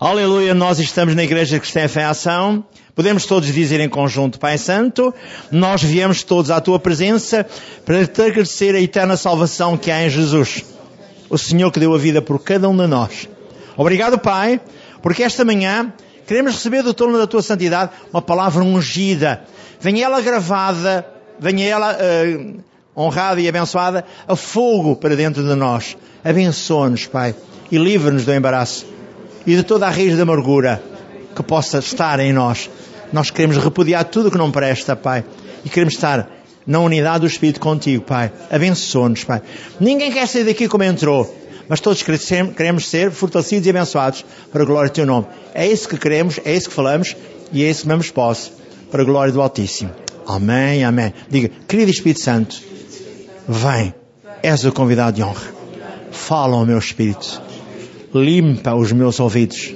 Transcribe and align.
Aleluia, 0.00 0.52
nós 0.54 0.80
estamos 0.80 1.14
na 1.14 1.22
Igreja 1.22 1.60
Cristã 1.60 1.86
Fé 1.86 2.02
Ação. 2.02 2.64
Podemos 2.96 3.26
todos 3.26 3.52
dizer 3.52 3.78
em 3.78 3.88
conjunto, 3.88 4.40
Pai 4.40 4.58
Santo, 4.58 5.14
nós 5.52 5.84
viemos 5.84 6.24
todos 6.24 6.50
à 6.50 6.60
Tua 6.60 6.80
presença 6.80 7.46
para 7.86 8.04
te 8.04 8.22
agradecer 8.22 8.74
a 8.74 8.80
eterna 8.80 9.16
salvação 9.16 9.76
que 9.76 9.92
há 9.92 10.04
em 10.04 10.10
Jesus. 10.10 10.64
O 11.30 11.38
Senhor 11.38 11.70
que 11.70 11.78
deu 11.78 11.94
a 11.94 11.98
vida 11.98 12.20
por 12.20 12.42
cada 12.42 12.68
um 12.68 12.76
de 12.76 12.88
nós. 12.88 13.28
Obrigado, 13.76 14.18
Pai, 14.18 14.60
porque 15.00 15.22
esta 15.22 15.44
manhã 15.44 15.92
queremos 16.26 16.54
receber 16.54 16.82
do 16.82 16.92
trono 16.92 17.16
da 17.16 17.28
Tua 17.28 17.40
Santidade 17.40 17.92
uma 18.12 18.20
palavra 18.20 18.64
ungida. 18.64 19.44
Venha 19.80 20.06
ela 20.06 20.20
gravada, 20.20 21.06
venha 21.38 21.68
ela 21.68 21.96
uh, 21.96 22.64
honrada 22.96 23.40
e 23.40 23.48
abençoada 23.48 24.04
a 24.26 24.34
fogo 24.34 24.96
para 24.96 25.14
dentro 25.14 25.46
de 25.46 25.54
nós. 25.54 25.96
Abençoa-nos, 26.24 27.06
Pai, 27.06 27.32
e 27.70 27.78
livra-nos 27.78 28.24
do 28.24 28.32
embaraço 28.32 28.92
e 29.46 29.56
de 29.56 29.62
toda 29.62 29.86
a 29.86 29.90
raiz 29.90 30.14
de 30.14 30.20
amargura 30.20 30.82
que 31.34 31.42
possa 31.42 31.78
estar 31.78 32.20
em 32.20 32.32
nós. 32.32 32.70
Nós 33.12 33.30
queremos 33.30 33.56
repudiar 33.56 34.04
tudo 34.04 34.30
que 34.30 34.38
não 34.38 34.50
presta, 34.50 34.96
Pai, 34.96 35.24
e 35.64 35.68
queremos 35.68 35.94
estar 35.94 36.28
na 36.66 36.80
unidade 36.80 37.20
do 37.20 37.26
Espírito 37.26 37.60
contigo, 37.60 38.04
Pai. 38.04 38.32
Abençoa-nos, 38.50 39.24
Pai. 39.24 39.42
Ninguém 39.78 40.10
quer 40.10 40.26
sair 40.26 40.44
daqui 40.44 40.68
como 40.68 40.84
entrou, 40.84 41.32
mas 41.68 41.80
todos 41.80 42.02
queremos 42.02 42.88
ser 42.88 43.10
fortalecidos 43.10 43.66
e 43.66 43.70
abençoados 43.70 44.24
para 44.52 44.62
a 44.62 44.66
glória 44.66 44.90
do 44.90 44.94
Teu 44.94 45.06
nome. 45.06 45.26
É 45.52 45.66
isso 45.66 45.88
que 45.88 45.98
queremos, 45.98 46.40
é 46.44 46.54
isso 46.54 46.68
que 46.68 46.74
falamos 46.74 47.16
e 47.52 47.62
é 47.62 47.70
isso 47.70 47.82
que 47.82 47.88
mesmo 47.88 48.12
posso 48.12 48.52
para 48.90 49.02
a 49.02 49.04
glória 49.04 49.32
do 49.32 49.42
Altíssimo. 49.42 49.90
Amém, 50.26 50.84
amém. 50.84 51.12
Diga, 51.28 51.50
querido 51.68 51.90
Espírito 51.90 52.20
Santo, 52.20 52.60
vem, 53.46 53.94
és 54.42 54.64
o 54.64 54.72
convidado 54.72 55.16
de 55.16 55.22
honra. 55.22 55.52
Fala 56.10 56.56
ao 56.56 56.64
meu 56.64 56.78
Espírito 56.78 57.42
limpa 58.14 58.74
os 58.74 58.92
meus 58.92 59.18
ouvidos, 59.18 59.74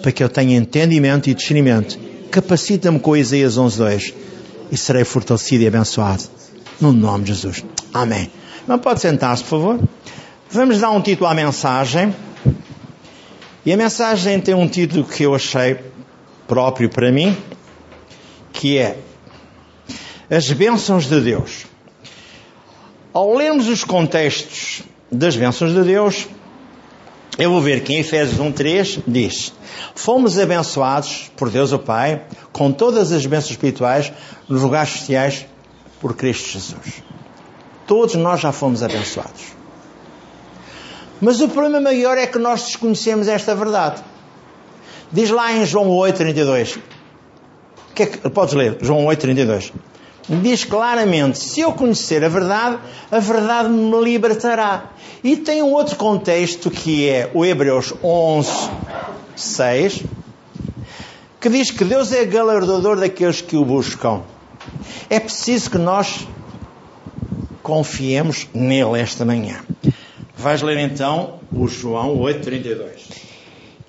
para 0.00 0.10
que 0.10 0.24
eu 0.24 0.28
tenha 0.28 0.56
entendimento 0.56 1.28
e 1.28 1.34
discernimento. 1.34 1.98
Capacita-me 2.30 2.98
com 2.98 3.16
Isaías 3.16 3.58
11.2 3.58 4.14
e 4.72 4.76
serei 4.76 5.04
fortalecido 5.04 5.64
e 5.64 5.66
abençoado. 5.66 6.24
No 6.80 6.92
nome 6.92 7.24
de 7.24 7.34
Jesus. 7.34 7.64
Amém. 7.92 8.30
Não 8.66 8.78
pode 8.78 9.00
sentar-se, 9.00 9.42
por 9.44 9.50
favor? 9.50 9.80
Vamos 10.50 10.80
dar 10.80 10.90
um 10.90 11.00
título 11.00 11.28
à 11.28 11.34
mensagem. 11.34 12.14
E 13.64 13.72
a 13.72 13.76
mensagem 13.76 14.40
tem 14.40 14.54
um 14.54 14.68
título 14.68 15.04
que 15.04 15.24
eu 15.24 15.34
achei 15.34 15.78
próprio 16.46 16.88
para 16.88 17.10
mim, 17.10 17.36
que 18.52 18.78
é 18.78 18.98
As 20.30 20.50
Bênçãos 20.52 21.06
de 21.06 21.20
Deus. 21.20 21.66
Ao 23.12 23.34
lermos 23.34 23.68
os 23.68 23.82
contextos 23.82 24.82
das 25.10 25.36
bênçãos 25.36 25.72
de 25.72 25.82
Deus, 25.82 26.28
eu 27.38 27.50
vou 27.50 27.60
ver 27.60 27.82
que 27.82 27.92
em 27.92 27.98
Efésios 27.98 28.40
1.3 28.40 29.02
diz 29.06 29.52
Fomos 29.94 30.38
abençoados 30.38 31.30
por 31.36 31.50
Deus 31.50 31.72
o 31.72 31.78
Pai 31.78 32.22
com 32.52 32.72
todas 32.72 33.12
as 33.12 33.26
bênçãos 33.26 33.50
espirituais 33.50 34.12
nos 34.48 34.62
lugares 34.62 34.90
sociais 34.90 35.46
por 36.00 36.14
Cristo 36.14 36.50
Jesus. 36.50 37.02
Todos 37.86 38.14
nós 38.14 38.40
já 38.40 38.52
fomos 38.52 38.82
abençoados. 38.82 39.54
Mas 41.20 41.40
o 41.40 41.48
problema 41.48 41.80
maior 41.80 42.18
é 42.18 42.26
que 42.26 42.38
nós 42.38 42.64
desconhecemos 42.64 43.28
esta 43.28 43.54
verdade. 43.54 44.02
Diz 45.12 45.30
lá 45.30 45.52
em 45.52 45.64
João 45.64 45.88
8.32. 45.88 46.78
Que 47.94 48.02
é 48.02 48.06
que, 48.06 48.28
podes 48.28 48.54
ler, 48.54 48.78
João 48.82 49.04
8.32 49.06 49.72
diz 50.28 50.64
claramente: 50.64 51.38
se 51.38 51.60
eu 51.60 51.72
conhecer 51.72 52.24
a 52.24 52.28
verdade, 52.28 52.78
a 53.10 53.18
verdade 53.18 53.68
me 53.68 54.02
libertará. 54.02 54.90
E 55.22 55.36
tem 55.36 55.62
um 55.62 55.72
outro 55.72 55.96
contexto 55.96 56.70
que 56.70 57.08
é 57.08 57.30
o 57.34 57.44
Hebreus 57.44 57.92
11, 58.02 58.50
6, 59.34 60.04
que 61.40 61.48
diz 61.48 61.70
que 61.70 61.84
Deus 61.84 62.12
é 62.12 62.24
galardador 62.24 62.98
daqueles 62.98 63.40
que 63.40 63.56
o 63.56 63.64
buscam. 63.64 64.22
É 65.08 65.20
preciso 65.20 65.70
que 65.70 65.78
nós 65.78 66.26
confiemos 67.62 68.48
nele 68.54 69.00
esta 69.00 69.24
manhã. 69.24 69.58
Vais 70.36 70.62
ler 70.62 70.78
então 70.78 71.40
o 71.52 71.66
João 71.66 72.18
8,32. 72.18 73.26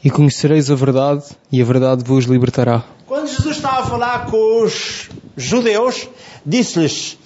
E 0.04 0.10
conhecereis 0.10 0.72
a 0.72 0.76
verdade, 0.76 1.24
e 1.52 1.62
a 1.62 1.66
verdade 1.66 2.04
vos 2.04 2.26
libertará. 2.26 2.84
Quando 3.06 3.28
Jesus 3.28 3.58
estava 3.58 3.82
a 3.82 3.86
falar 3.86 4.26
com 4.28 4.64
os 4.64 5.10
judeus, 5.38 6.10
disse-lhes: 6.44 7.18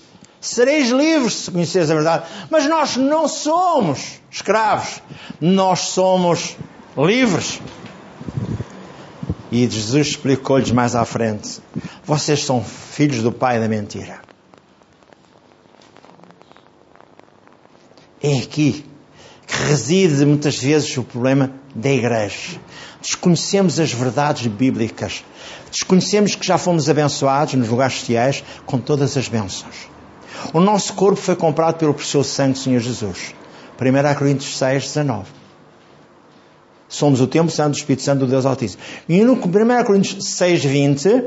Sereis 0.42 0.90
livres 0.90 1.34
se 1.34 1.52
conheceres 1.52 1.90
a 1.90 1.96
verdade. 1.96 2.26
Mas 2.50 2.68
nós 2.68 2.98
não 2.98 3.28
somos 3.28 4.20
escravos, 4.30 5.02
nós 5.40 5.80
somos 5.80 6.58
livres. 6.98 7.62
E 9.52 9.68
Jesus 9.70 10.08
explicou-lhes 10.08 10.72
mais 10.72 10.96
à 10.96 11.06
frente: 11.06 11.62
Vocês 12.04 12.44
são 12.44 12.64
filhos 12.64 13.24
do 13.24 13.32
pai 13.32 13.60
da 13.60 13.68
mentira. 13.68 14.22
É 18.22 18.38
aqui 18.38 18.91
que 19.48 19.56
reside 19.64 20.26
muitas 20.26 20.58
vezes 20.58 20.96
o 20.98 21.04
problema 21.04 21.52
da 21.76 21.90
igreja. 21.90 22.60
Desconhecemos 23.02 23.80
as 23.80 23.92
verdades 23.92 24.48
bíblicas. 24.48 25.24
Desconhecemos 25.72 26.36
que 26.36 26.46
já 26.46 26.58
fomos 26.58 26.90
abençoados 26.90 27.56
nos 27.56 27.70
lugares 27.70 27.94
celestiais 27.96 28.44
com 28.66 28.78
todas 28.78 29.18
as 29.18 29.28
bênçãos. 29.28 29.90
O 30.54 30.60
nosso 30.60 30.94
corpo 30.94 31.20
foi 31.20 31.36
comprado 31.36 31.78
pelo 31.78 31.94
precioso 31.94 32.30
sangue 32.30 32.54
do 32.54 32.60
Senhor 32.60 32.80
Jesus. 32.80 33.34
1 33.80 34.18
Coríntios 34.18 34.58
6, 34.58 34.84
19. 34.84 35.26
Somos 36.88 37.22
o 37.22 37.28
templo 37.28 37.50
santo 37.50 37.72
do 37.72 37.78
Espírito 37.78 38.04
Santo 38.04 38.20
do 38.20 38.28
Deus 38.28 38.46
Altíssimo. 38.46 38.82
E 39.08 39.24
no 39.24 39.34
1 39.34 39.84
Coríntios 39.86 40.26
6, 40.26 40.66
20, 40.66 41.24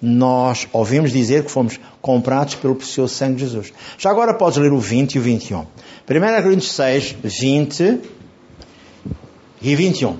nós 0.00 0.66
ouvimos 0.72 1.12
dizer 1.12 1.44
que 1.44 1.50
fomos 1.50 1.78
comprados 2.00 2.54
pelo 2.54 2.74
precioso 2.74 3.14
sangue 3.14 3.36
de 3.36 3.44
Jesus. 3.44 3.72
Já 3.98 4.10
agora 4.10 4.34
podes 4.34 4.58
ler 4.58 4.72
o 4.72 4.78
20 4.78 5.14
e 5.14 5.18
o 5.18 5.22
21. 5.22 5.66
1 6.06 6.42
Coríntios 6.42 6.72
6, 6.72 7.16
20 7.24 8.00
e 9.62 9.74
21. 9.74 10.18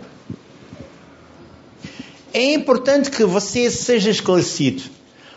É 2.33 2.55
importante 2.55 3.11
que 3.11 3.22
você 3.25 3.71
seja 3.71 4.11
esclarecido. 4.11 4.83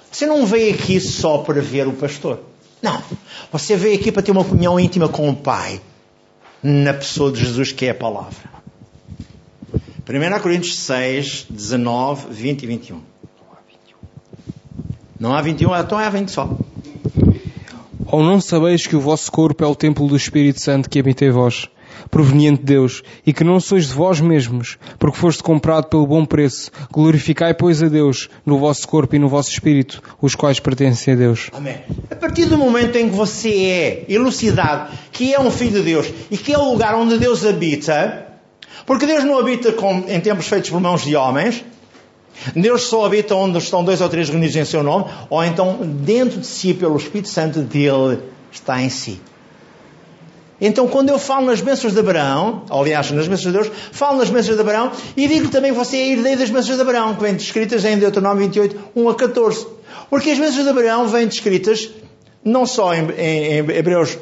Você 0.09 0.25
não 0.25 0.45
veio 0.45 0.73
aqui 0.73 1.01
só 1.01 1.39
para 1.39 1.61
ver 1.61 1.85
o 1.85 1.93
pastor. 1.93 2.39
Não. 2.81 3.03
Você 3.51 3.75
veio 3.75 3.99
aqui 3.99 4.09
para 4.09 4.21
ter 4.21 4.31
uma 4.31 4.45
comunhão 4.45 4.79
íntima 4.79 5.09
com 5.09 5.29
o 5.29 5.35
Pai, 5.35 5.81
na 6.63 6.93
pessoa 6.93 7.29
de 7.29 7.43
Jesus, 7.43 7.73
que 7.73 7.85
é 7.85 7.89
a 7.89 7.95
palavra. 7.95 8.57
1 10.07 10.39
Coríntios 10.41 10.79
6, 10.79 11.47
19, 11.49 12.33
20 12.33 12.63
e 12.63 12.65
21. 12.67 13.01
Não 15.19 15.33
há 15.35 15.41
21, 15.41 15.75
então 15.75 15.97
há 15.97 16.09
20 16.09 16.31
só. 16.31 16.57
Ou 18.09 18.23
não 18.23 18.39
sabeis 18.39 18.87
que 18.87 18.95
o 18.95 19.01
vosso 19.01 19.29
corpo 19.31 19.63
é 19.63 19.67
o 19.67 19.75
templo 19.75 20.07
do 20.07 20.15
Espírito 20.15 20.61
Santo 20.61 20.89
que 20.89 20.99
habita 20.99 21.25
em 21.25 21.29
vós, 21.29 21.67
proveniente 22.09 22.59
de 22.59 22.65
Deus, 22.65 23.03
e 23.25 23.33
que 23.33 23.43
não 23.43 23.59
sois 23.59 23.87
de 23.87 23.93
vós 23.93 24.21
mesmos, 24.21 24.77
porque 24.97 25.17
foste 25.17 25.43
comprado 25.43 25.87
pelo 25.87 26.07
bom 26.07 26.25
preço. 26.25 26.71
Glorificai, 26.91 27.53
pois, 27.53 27.83
a 27.83 27.87
Deus 27.87 28.29
no 28.45 28.57
vosso 28.59 28.87
corpo 28.87 29.15
e 29.15 29.19
no 29.19 29.27
vosso 29.27 29.51
espírito, 29.51 30.01
os 30.21 30.35
quais 30.35 30.59
pertencem 30.59 31.13
a 31.13 31.17
Deus. 31.17 31.49
Amém. 31.53 31.77
A 32.09 32.15
partir 32.15 32.45
do 32.45 32.57
momento 32.57 32.95
em 32.95 33.09
que 33.09 33.15
você 33.15 33.49
é 33.49 34.05
elucidado 34.07 34.91
que 35.11 35.33
é 35.33 35.39
um 35.39 35.51
filho 35.51 35.79
de 35.79 35.83
Deus 35.83 36.07
e 36.31 36.37
que 36.37 36.53
é 36.53 36.57
o 36.57 36.71
lugar 36.71 36.95
onde 36.95 37.17
Deus 37.17 37.45
habita, 37.45 38.25
porque 38.85 39.05
Deus 39.05 39.25
não 39.25 39.37
habita 39.37 39.73
com, 39.73 40.05
em 40.07 40.19
tempos 40.21 40.47
feitos 40.47 40.69
por 40.69 40.79
mãos 40.79 41.03
de 41.03 41.13
homens, 41.15 41.63
Deus 42.55 42.83
só 42.83 43.05
habita 43.05 43.35
onde 43.35 43.57
estão 43.57 43.83
dois 43.83 44.01
ou 44.01 44.09
três 44.09 44.29
reunidos 44.29 44.55
em 44.55 44.65
seu 44.65 44.83
nome, 44.83 45.05
ou 45.29 45.43
então 45.43 45.77
dentro 45.81 46.39
de 46.39 46.47
si, 46.47 46.73
pelo 46.73 46.97
Espírito 46.97 47.29
Santo 47.29 47.61
dele, 47.61 48.19
está 48.51 48.81
em 48.81 48.89
si. 48.89 49.21
Então, 50.59 50.87
quando 50.87 51.09
eu 51.09 51.19
falo 51.19 51.45
nas 51.45 51.61
bênçãos 51.61 51.93
de 51.93 51.99
Abraão, 51.99 52.63
aliás, 52.69 53.11
nas 53.11 53.27
bênçãos 53.27 53.53
de 53.53 53.59
Deus, 53.59 53.71
falo 53.91 54.17
nas 54.17 54.29
bênçãos 54.29 54.55
de 54.55 54.61
Abraão 54.61 54.91
e 55.15 55.27
digo 55.27 55.49
também 55.49 55.71
que 55.71 55.77
você 55.77 55.97
é 55.97 56.11
herdeiro 56.13 56.39
das 56.39 56.49
bênçãos 56.49 56.75
de 56.75 56.81
Abraão, 56.81 57.15
que 57.15 57.21
vêm 57.21 57.35
descritas 57.35 57.85
em 57.85 57.97
Deuteronômio 57.97 58.43
28, 58.45 58.75
1 58.95 59.09
a 59.09 59.15
14. 59.15 59.67
Porque 60.09 60.31
as 60.31 60.39
bênçãos 60.39 60.63
de 60.63 60.69
Abraão 60.69 61.07
vêm 61.07 61.27
descritas 61.27 61.89
não 62.43 62.65
só 62.65 62.93
em, 62.95 63.07
em, 63.11 63.53
em 63.53 63.57
Hebreus, 63.57 64.17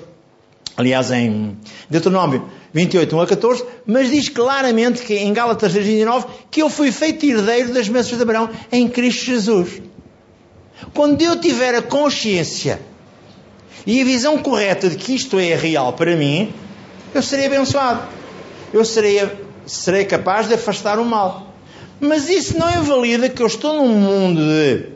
aliás, 0.78 1.12
em 1.12 1.58
Deuteronômio 1.90 2.46
28, 2.74 3.16
1 3.16 3.22
a 3.22 3.28
14, 3.28 3.66
mas 3.86 4.12
diz 4.12 4.30
claramente 4.30 5.02
que 5.02 5.16
em 5.16 5.32
Gálatas 5.32 5.72
3, 5.72 5.86
29, 5.86 6.26
que 6.52 6.62
eu 6.62 6.70
fui 6.70 6.92
feito 6.92 7.26
herdeiro 7.26 7.74
das 7.74 7.88
bênçãos 7.88 8.18
de 8.18 8.24
Abraão 8.24 8.50
em 8.72 8.88
Cristo 8.88 9.26
Jesus. 9.26 9.82
Quando 10.94 11.22
eu 11.22 11.40
tiver 11.40 11.74
a 11.76 11.82
consciência 11.82 12.82
e 13.86 14.02
a 14.02 14.06
visão 14.06 14.38
correta 14.40 14.90
de 14.90 14.98
que 14.98 15.16
isto 15.16 15.40
é 15.40 15.56
real 15.56 15.94
para 15.94 16.16
mim, 16.16 16.54
eu 17.14 17.22
serei 17.22 17.46
abençoado. 17.46 18.02
Eu 18.74 18.84
serei, 18.84 19.22
serei 19.66 20.04
capaz 20.04 20.50
de 20.50 20.56
afastar 20.56 21.00
o 21.00 21.06
mal. 21.06 21.54
Mas 22.00 22.28
isso 22.28 22.58
não 22.58 22.70
invalida 22.70 23.30
que 23.30 23.42
eu 23.42 23.48
estou 23.48 23.78
num 23.78 23.94
mundo 23.94 24.42
de 24.42 24.90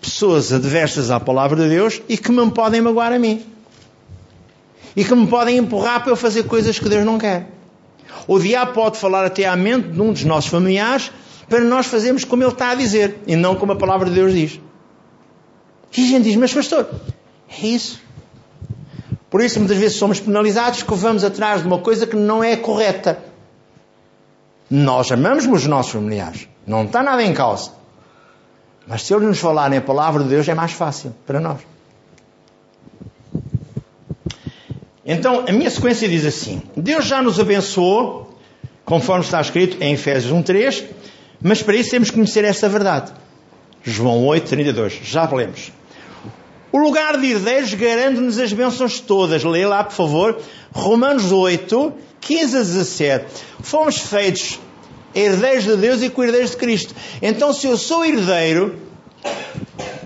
pessoas 0.00 0.52
adversas 0.52 1.10
à 1.10 1.20
palavra 1.20 1.62
de 1.64 1.68
Deus 1.68 2.00
e 2.08 2.16
que 2.16 2.32
me 2.32 2.50
podem 2.50 2.80
magoar 2.80 3.12
a 3.12 3.18
mim. 3.18 3.44
E 4.96 5.04
que 5.04 5.14
me 5.14 5.26
podem 5.26 5.58
empurrar 5.58 6.02
para 6.02 6.10
eu 6.10 6.16
fazer 6.16 6.44
coisas 6.44 6.78
que 6.78 6.88
Deus 6.88 7.04
não 7.04 7.18
quer. 7.18 7.50
O 8.26 8.38
diabo 8.38 8.72
pode 8.72 8.98
falar 8.98 9.24
até 9.24 9.46
à 9.46 9.54
mente 9.54 9.88
de 9.88 10.00
um 10.00 10.12
dos 10.12 10.24
nossos 10.24 10.50
familiares 10.50 11.12
para 11.48 11.60
nós 11.60 11.86
fazermos 11.86 12.24
como 12.24 12.42
ele 12.42 12.52
está 12.52 12.70
a 12.70 12.74
dizer 12.74 13.20
e 13.26 13.36
não 13.36 13.54
como 13.54 13.72
a 13.72 13.76
palavra 13.76 14.08
de 14.08 14.14
Deus 14.14 14.32
diz. 14.32 14.60
E 15.96 16.04
a 16.04 16.06
gente 16.08 16.24
diz, 16.24 16.36
mas 16.36 16.52
pastor, 16.52 16.88
é 17.48 17.66
isso. 17.66 18.00
Por 19.30 19.40
isso 19.40 19.58
muitas 19.58 19.76
vezes 19.76 19.96
somos 19.96 20.18
penalizados 20.18 20.82
que 20.82 20.94
vamos 20.94 21.22
atrás 21.22 21.60
de 21.60 21.66
uma 21.66 21.78
coisa 21.78 22.06
que 22.06 22.16
não 22.16 22.42
é 22.42 22.56
correta. 22.56 23.18
Nós 24.70 25.12
amamos 25.12 25.46
os 25.46 25.66
nossos 25.66 25.92
familiares. 25.92 26.48
Não 26.66 26.84
está 26.84 27.02
nada 27.02 27.22
em 27.22 27.32
causa. 27.32 27.70
Mas 28.86 29.02
se 29.02 29.14
eles 29.14 29.26
nos 29.26 29.38
falarem 29.38 29.78
a 29.78 29.82
palavra 29.82 30.22
de 30.22 30.28
Deus 30.28 30.48
é 30.48 30.54
mais 30.54 30.72
fácil 30.72 31.14
para 31.26 31.40
nós. 31.40 31.60
Então, 35.06 35.44
a 35.46 35.52
minha 35.52 35.70
sequência 35.70 36.08
diz 36.08 36.26
assim: 36.26 36.60
Deus 36.76 37.04
já 37.04 37.22
nos 37.22 37.38
abençoou, 37.38 38.36
conforme 38.84 39.24
está 39.24 39.40
escrito 39.40 39.76
em 39.80 39.94
Efésios 39.94 40.32
1:3, 40.32 40.84
mas 41.40 41.62
para 41.62 41.76
isso 41.76 41.90
temos 41.90 42.10
que 42.10 42.16
conhecer 42.16 42.44
esta 42.44 42.68
verdade. 42.68 43.12
João 43.82 44.24
8:32. 44.26 45.00
Já 45.04 45.30
lemos. 45.30 45.72
O 46.72 46.78
lugar 46.78 47.16
de 47.16 47.30
herdeiros 47.30 47.72
garante-nos 47.72 48.38
as 48.38 48.52
bênçãos 48.52 49.00
todas. 49.00 49.44
Lê 49.44 49.64
lá, 49.64 49.84
por 49.84 49.94
favor. 49.94 50.38
Romanos 50.72 51.30
8, 51.30 51.92
15 52.20 52.56
a 52.56 52.60
17. 52.60 53.24
Fomos 53.62 53.98
feitos 53.98 54.58
herdeiros 55.14 55.64
de 55.64 55.76
Deus 55.76 56.02
e 56.02 56.10
co-herdeiros 56.10 56.50
de 56.50 56.56
Cristo. 56.56 56.94
Então, 57.22 57.52
se 57.52 57.66
eu 57.66 57.78
sou 57.78 58.04
herdeiro, 58.04 58.76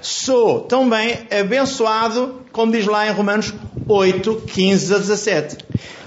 sou 0.02 0.60
também 0.60 1.26
abençoado, 1.30 2.42
como 2.52 2.70
diz 2.70 2.86
lá 2.86 3.08
em 3.08 3.10
Romanos 3.10 3.52
8, 3.92 4.42
15 4.46 4.94
a 4.94 4.98
17. 4.98 5.56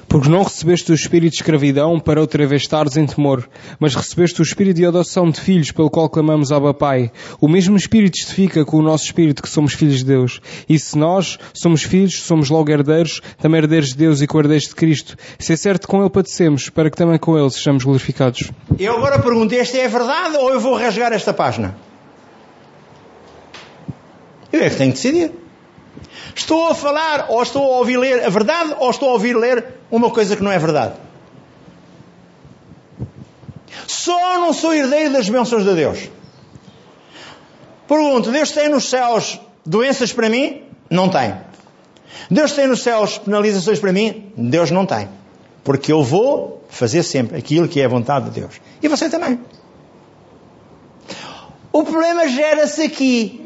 Porque 0.07 0.29
não 0.29 0.43
recebeste 0.43 0.89
o 0.91 0.95
espírito 0.95 1.33
de 1.33 1.39
escravidão 1.39 1.99
para 1.99 2.21
outra 2.21 2.47
vez 2.47 2.61
estares 2.61 2.95
em 2.95 3.05
temor, 3.05 3.49
mas 3.77 3.93
recebeste 3.93 4.41
o 4.41 4.43
espírito 4.43 4.77
de 4.77 4.85
adoção 4.85 5.29
de 5.29 5.41
filhos 5.41 5.69
pelo 5.71 5.89
qual 5.89 6.07
clamamos 6.07 6.49
Abba 6.49 6.73
Pai. 6.73 7.11
O 7.41 7.47
mesmo 7.49 7.75
espírito 7.75 8.13
testifica 8.13 8.63
com 8.63 8.77
o 8.77 8.81
nosso 8.81 9.03
espírito 9.03 9.41
que 9.41 9.49
somos 9.49 9.73
filhos 9.73 9.97
de 9.97 10.05
Deus. 10.05 10.39
E 10.69 10.79
se 10.79 10.97
nós 10.97 11.37
somos 11.53 11.83
filhos, 11.83 12.21
somos 12.21 12.49
logo 12.49 12.71
herdeiros, 12.71 13.19
também 13.37 13.59
herdeiros 13.59 13.89
de 13.89 13.97
Deus 13.97 14.21
e 14.21 14.27
co-herdeiros 14.27 14.69
de 14.69 14.75
Cristo. 14.75 15.17
Se 15.37 15.51
é 15.51 15.57
certo 15.57 15.85
com 15.85 15.99
Ele 15.99 16.09
padecemos, 16.09 16.69
para 16.69 16.89
que 16.89 16.95
também 16.95 17.17
com 17.17 17.37
Ele 17.37 17.49
sejamos 17.49 17.83
glorificados. 17.83 18.49
Eu 18.79 18.95
agora 18.95 19.19
pergunto, 19.19 19.53
esta 19.55 19.77
é 19.77 19.85
a 19.85 19.89
verdade 19.89 20.37
ou 20.37 20.51
eu 20.51 20.59
vou 20.59 20.77
rasgar 20.77 21.11
esta 21.11 21.33
página? 21.33 21.75
Eu 24.53 24.61
é 24.61 24.69
que 24.69 24.77
tenho 24.77 24.93
que 24.93 25.01
decidir. 25.01 25.42
Estou 26.35 26.67
a 26.67 26.75
falar 26.75 27.27
ou 27.29 27.41
estou 27.41 27.63
a 27.73 27.77
ouvir 27.77 27.97
ler 27.97 28.25
a 28.25 28.29
verdade 28.29 28.75
ou 28.79 28.89
estou 28.89 29.09
a 29.09 29.13
ouvir 29.13 29.35
ler 29.35 29.65
uma 29.91 30.09
coisa 30.09 30.35
que 30.35 30.43
não 30.43 30.51
é 30.51 30.59
verdade? 30.59 30.93
Só 33.87 34.39
não 34.39 34.53
sou 34.53 34.73
herdeiro 34.73 35.13
das 35.13 35.29
bênçãos 35.29 35.63
de 35.63 35.73
Deus. 35.75 36.09
Pergunto, 37.87 38.31
Deus 38.31 38.51
tem 38.51 38.69
nos 38.69 38.89
céus 38.89 39.39
doenças 39.65 40.11
para 40.13 40.29
mim? 40.29 40.63
Não 40.89 41.09
tem. 41.09 41.35
Deus 42.29 42.53
tem 42.53 42.67
nos 42.67 42.81
céus 42.81 43.17
penalizações 43.17 43.79
para 43.79 43.91
mim? 43.91 44.31
Deus 44.37 44.71
não 44.71 44.85
tem. 44.85 45.09
Porque 45.63 45.91
eu 45.91 46.03
vou 46.03 46.63
fazer 46.69 47.03
sempre 47.03 47.37
aquilo 47.37 47.67
que 47.67 47.79
é 47.79 47.85
a 47.85 47.89
vontade 47.89 48.29
de 48.29 48.39
Deus. 48.39 48.59
E 48.81 48.87
você 48.87 49.09
também. 49.09 49.39
O 51.71 51.83
problema 51.83 52.27
gera-se 52.27 52.83
aqui. 52.83 53.42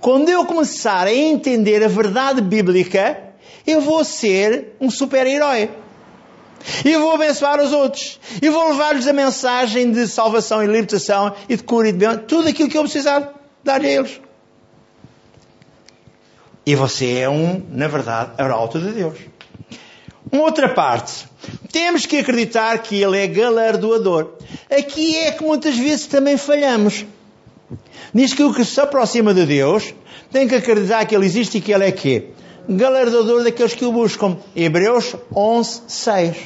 Quando 0.00 0.28
eu 0.28 0.44
começar 0.44 1.06
a 1.06 1.14
entender 1.14 1.82
a 1.82 1.88
verdade 1.88 2.40
bíblica, 2.40 3.20
eu 3.66 3.80
vou 3.80 4.04
ser 4.04 4.76
um 4.80 4.90
super-herói. 4.90 5.70
E 6.84 6.96
vou 6.96 7.12
abençoar 7.12 7.60
os 7.60 7.72
outros. 7.72 8.18
E 8.40 8.48
vou 8.48 8.70
levar-lhes 8.70 9.06
a 9.06 9.12
mensagem 9.12 9.90
de 9.90 10.06
salvação 10.06 10.62
e 10.62 10.66
libertação 10.66 11.34
e 11.48 11.56
de 11.56 11.62
cura 11.62 11.88
e 11.88 11.92
de 11.92 11.98
bem, 11.98 12.18
tudo 12.18 12.48
aquilo 12.48 12.68
que 12.68 12.76
eu 12.76 12.82
precisar 12.82 13.32
dar 13.62 13.80
a 13.80 13.86
eles. 13.86 14.20
E 16.66 16.74
você 16.74 17.18
é 17.18 17.28
um, 17.28 17.62
na 17.70 17.88
verdade, 17.88 18.32
arauto 18.36 18.78
de 18.78 18.92
Deus. 18.92 19.18
Uma 20.30 20.42
outra 20.42 20.68
parte. 20.68 21.26
Temos 21.72 22.04
que 22.04 22.18
acreditar 22.18 22.76
que 22.78 23.00
Ele 23.00 23.18
é 23.18 23.26
galardoador. 23.26 24.32
Aqui 24.70 25.16
é 25.16 25.30
que 25.30 25.42
muitas 25.42 25.76
vezes 25.76 26.06
também 26.06 26.36
falhamos. 26.36 27.06
Diz 28.14 28.34
que 28.34 28.42
o 28.42 28.52
que 28.52 28.64
se 28.64 28.80
aproxima 28.80 29.34
de 29.34 29.44
Deus 29.46 29.94
tem 30.30 30.48
que 30.48 30.54
acreditar 30.54 31.04
que 31.04 31.14
Ele 31.14 31.26
existe 31.26 31.58
e 31.58 31.60
que 31.60 31.72
Ele 31.72 31.84
é 31.84 31.92
quê? 31.92 32.30
Galardoador 32.68 33.44
daqueles 33.44 33.74
que 33.74 33.84
o 33.84 33.92
buscam. 33.92 34.36
Hebreus 34.54 35.14
11, 35.34 35.82
6. 35.86 36.36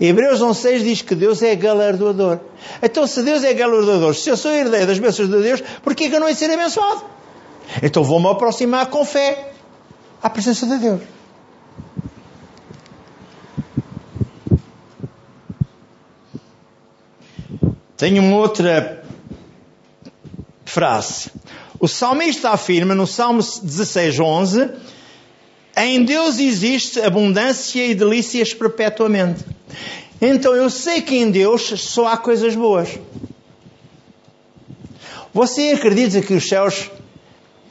Hebreus 0.00 0.40
11, 0.40 0.60
6 0.60 0.82
diz 0.82 1.02
que 1.02 1.14
Deus 1.14 1.42
é 1.42 1.54
galardoador. 1.54 2.40
Então, 2.82 3.06
se 3.06 3.22
Deus 3.22 3.44
é 3.44 3.54
galardoador, 3.54 4.14
se 4.14 4.30
eu 4.30 4.36
sou 4.36 4.50
herdeiro 4.50 4.86
das 4.86 4.98
bênçãos 4.98 5.28
de 5.28 5.40
Deus, 5.40 5.62
por 5.82 5.94
que 5.94 6.04
eu 6.04 6.20
não 6.20 6.28
ia 6.28 6.34
ser 6.34 6.50
abençoado? 6.50 7.02
Então 7.80 8.02
vou-me 8.02 8.28
aproximar 8.28 8.86
com 8.86 9.04
fé 9.04 9.52
à 10.22 10.28
presença 10.28 10.66
de 10.66 10.78
Deus. 10.78 11.00
Tenho 18.02 18.20
uma 18.20 18.36
outra 18.36 19.00
frase. 20.64 21.30
O 21.78 21.86
salmista 21.86 22.50
afirma 22.50 22.96
no 22.96 23.06
Salmo 23.06 23.40
16, 23.40 24.18
11: 24.18 24.70
Em 25.76 26.04
Deus 26.04 26.40
existe 26.40 27.00
abundância 27.00 27.86
e 27.86 27.94
delícias 27.94 28.52
perpetuamente. 28.52 29.44
Então 30.20 30.52
eu 30.52 30.68
sei 30.68 31.00
que 31.00 31.14
em 31.14 31.30
Deus 31.30 31.62
só 31.80 32.08
há 32.08 32.16
coisas 32.16 32.56
boas. 32.56 32.88
Você 35.32 35.70
acredita 35.70 36.20
que 36.22 36.34
os 36.34 36.48
céus 36.48 36.90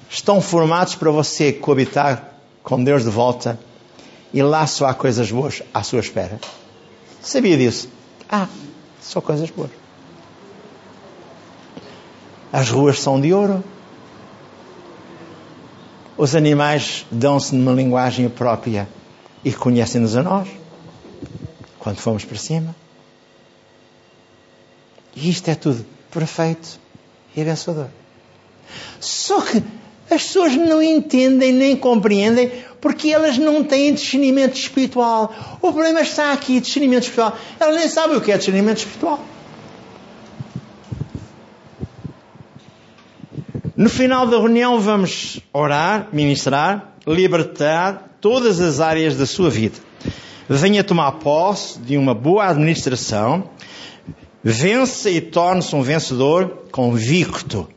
estão 0.09 0.39
formados 0.39 0.95
para 0.95 1.11
você 1.11 1.51
coabitar 1.51 2.35
com 2.63 2.81
Deus 2.81 3.03
de 3.03 3.09
volta 3.09 3.59
e 4.33 4.41
lá 4.41 4.65
só 4.65 4.85
há 4.85 4.93
coisas 4.93 5.29
boas 5.29 5.61
à 5.73 5.83
sua 5.83 5.99
espera? 5.99 6.39
Sabia 7.21 7.57
disso? 7.57 7.89
Ah, 8.29 8.47
só 9.01 9.19
coisas 9.19 9.49
boas. 9.49 9.80
As 12.51 12.69
ruas 12.69 12.99
são 12.99 13.19
de 13.19 13.33
ouro. 13.33 13.63
Os 16.17 16.35
animais 16.35 17.05
dão-se 17.09 17.55
numa 17.55 17.71
linguagem 17.71 18.27
própria 18.29 18.87
e 19.43 19.51
conhecem-nos 19.53 20.15
a 20.15 20.23
nós 20.23 20.47
quando 21.79 21.97
fomos 21.97 22.23
para 22.25 22.37
cima. 22.37 22.75
E 25.15 25.29
isto 25.29 25.49
é 25.49 25.55
tudo 25.55 25.85
perfeito 26.11 26.79
e 27.35 27.41
abençoador. 27.41 27.87
Só 28.99 29.41
que 29.41 29.63
as 30.09 30.23
pessoas 30.23 30.55
não 30.55 30.81
entendem 30.81 31.53
nem 31.53 31.75
compreendem 31.75 32.51
porque 32.79 33.09
elas 33.09 33.37
não 33.37 33.63
têm 33.63 33.93
discernimento 33.93 34.55
espiritual. 34.55 35.33
O 35.61 35.71
problema 35.71 36.01
está 36.01 36.33
aqui, 36.33 36.59
discernimento 36.59 37.03
espiritual. 37.03 37.37
Elas 37.59 37.75
nem 37.75 37.87
sabem 37.87 38.17
o 38.17 38.21
que 38.21 38.31
é 38.31 38.37
discernimento 38.37 38.79
espiritual. 38.79 39.23
No 43.81 43.89
final 43.89 44.27
da 44.27 44.37
reunião 44.37 44.79
vamos 44.79 45.41
orar, 45.51 46.07
ministrar, 46.13 46.93
libertar 47.07 48.15
todas 48.21 48.61
as 48.61 48.79
áreas 48.79 49.17
da 49.17 49.25
sua 49.25 49.49
vida. 49.49 49.75
Venha 50.47 50.83
tomar 50.83 51.13
posse 51.13 51.79
de 51.79 51.97
uma 51.97 52.13
boa 52.13 52.45
administração, 52.45 53.49
vença 54.43 55.09
e 55.09 55.19
torne-se 55.19 55.75
um 55.75 55.81
vencedor 55.81 56.67
convicto. 56.71 57.67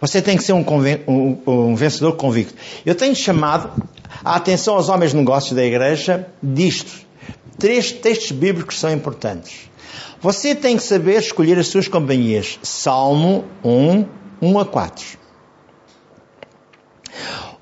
Você 0.00 0.22
tem 0.22 0.36
que 0.36 0.44
ser 0.44 0.52
um, 0.52 0.64
um, 1.08 1.38
um, 1.44 1.74
vencedor 1.74 2.12
convicto. 2.12 2.54
Eu 2.86 2.94
tenho 2.94 3.16
chamado 3.16 3.82
a 4.24 4.36
atenção 4.36 4.76
aos 4.76 4.88
homens 4.88 5.10
de 5.10 5.16
negócios 5.16 5.56
da 5.56 5.64
igreja 5.64 6.28
disto. 6.40 7.04
Três 7.58 7.90
textos 7.90 8.30
bíblicos 8.30 8.78
são 8.78 8.92
importantes. 8.92 9.68
Você 10.20 10.54
tem 10.54 10.76
que 10.76 10.84
saber 10.84 11.18
escolher 11.18 11.58
as 11.58 11.66
suas 11.66 11.88
companhias. 11.88 12.60
Salmo 12.62 13.44
1, 13.64 14.04
1 14.40 14.58
a 14.58 14.64
4. 14.64 15.18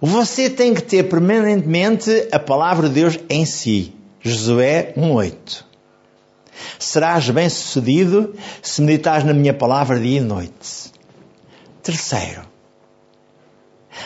Você 0.00 0.50
tem 0.50 0.74
que 0.74 0.82
ter 0.82 1.04
permanentemente 1.04 2.28
a 2.30 2.38
palavra 2.38 2.88
de 2.88 2.94
Deus 2.94 3.18
em 3.28 3.46
si. 3.46 3.94
Josué 4.20 4.92
1,8. 4.96 5.64
Serás 6.78 7.28
bem 7.30 7.48
sucedido 7.48 8.34
se 8.62 8.82
meditares 8.82 9.24
na 9.24 9.34
minha 9.34 9.54
palavra 9.54 10.00
dia 10.00 10.18
e 10.18 10.20
noite. 10.20 10.92
Terceiro, 11.82 12.42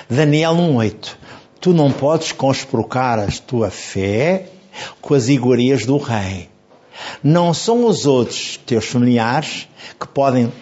Daniel 0.08 0.52
1,8. 0.52 1.16
Tu 1.60 1.72
não 1.72 1.90
podes 1.90 2.32
conspurcar 2.32 3.18
a 3.18 3.26
tua 3.46 3.70
fé 3.70 4.48
com 5.00 5.14
as 5.14 5.28
iguarias 5.28 5.84
do 5.84 5.96
rei. 5.98 6.48
Não 7.22 7.52
são 7.52 7.87
os 7.87 8.06
outros 8.06 8.56
teus 8.64 8.87
familiares 8.87 9.68
que 9.98 10.06
podem 10.06 10.52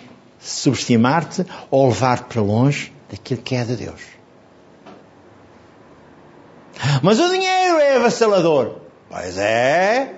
subestimar-te 0.47 1.45
ou 1.71 1.89
levar-te 1.89 2.25
para 2.25 2.43
longe 2.43 2.93
daquilo 3.11 3.43
que 3.43 3.55
é 3.55 3.65
de 3.65 3.77
Deus. 3.77 4.01
Mas 7.03 7.19
o 7.19 7.29
dinheiro 7.29 7.79
é 7.79 7.97
avassalador. 7.97 8.77
Pois 9.09 9.39
é. 9.39 10.15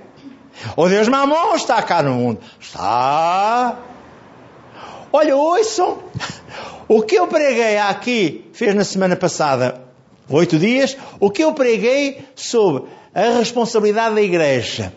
O 0.77 0.89
Deus 0.89 1.09
Mamon 1.09 1.55
está 1.55 1.83
cá 1.83 2.03
no 2.03 2.15
mundo. 2.15 2.41
Está. 2.61 3.79
Olha, 5.13 5.37
ouçam. 5.37 5.99
O 6.89 7.03
que 7.03 7.17
eu 7.17 7.27
preguei 7.27 7.79
aqui, 7.79 8.49
fez 8.53 8.75
na 8.75 8.83
semana 8.83 9.15
passada, 9.15 9.83
oito 10.29 10.59
dias, 10.59 10.97
o 11.21 11.31
que 11.31 11.45
eu 11.45 11.53
preguei 11.53 12.27
sobre 12.35 12.89
a 13.15 13.39
responsabilidade 13.39 14.15
da 14.15 14.23
igreja. 14.23 14.93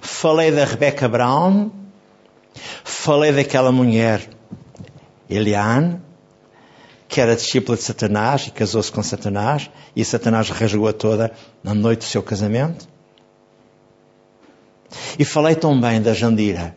Falei 0.00 0.50
da 0.50 0.64
Rebecca 0.64 1.08
Brown, 1.08 1.70
falei 2.82 3.32
daquela 3.32 3.70
mulher, 3.70 4.28
Eliane, 5.28 6.00
que 7.08 7.20
era 7.20 7.34
discípula 7.34 7.76
de 7.76 7.82
Satanás 7.82 8.46
e 8.46 8.50
casou-se 8.50 8.92
com 8.92 9.02
Satanás, 9.02 9.70
e 9.96 10.04
Satanás 10.04 10.50
rasgou-a 10.50 10.92
toda 10.92 11.32
na 11.62 11.74
noite 11.74 12.00
do 12.00 12.04
seu 12.04 12.22
casamento. 12.22 12.86
E 15.18 15.24
falei 15.24 15.54
também 15.54 16.00
da 16.00 16.12
Jandira, 16.12 16.76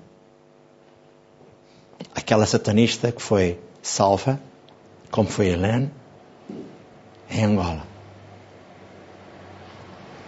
aquela 2.15 2.45
satanista 2.45 3.11
que 3.11 3.21
foi 3.21 3.59
salva, 3.81 4.39
como 5.09 5.29
foi 5.29 5.47
Helene, 5.49 5.91
em 7.29 7.43
Angola. 7.45 7.91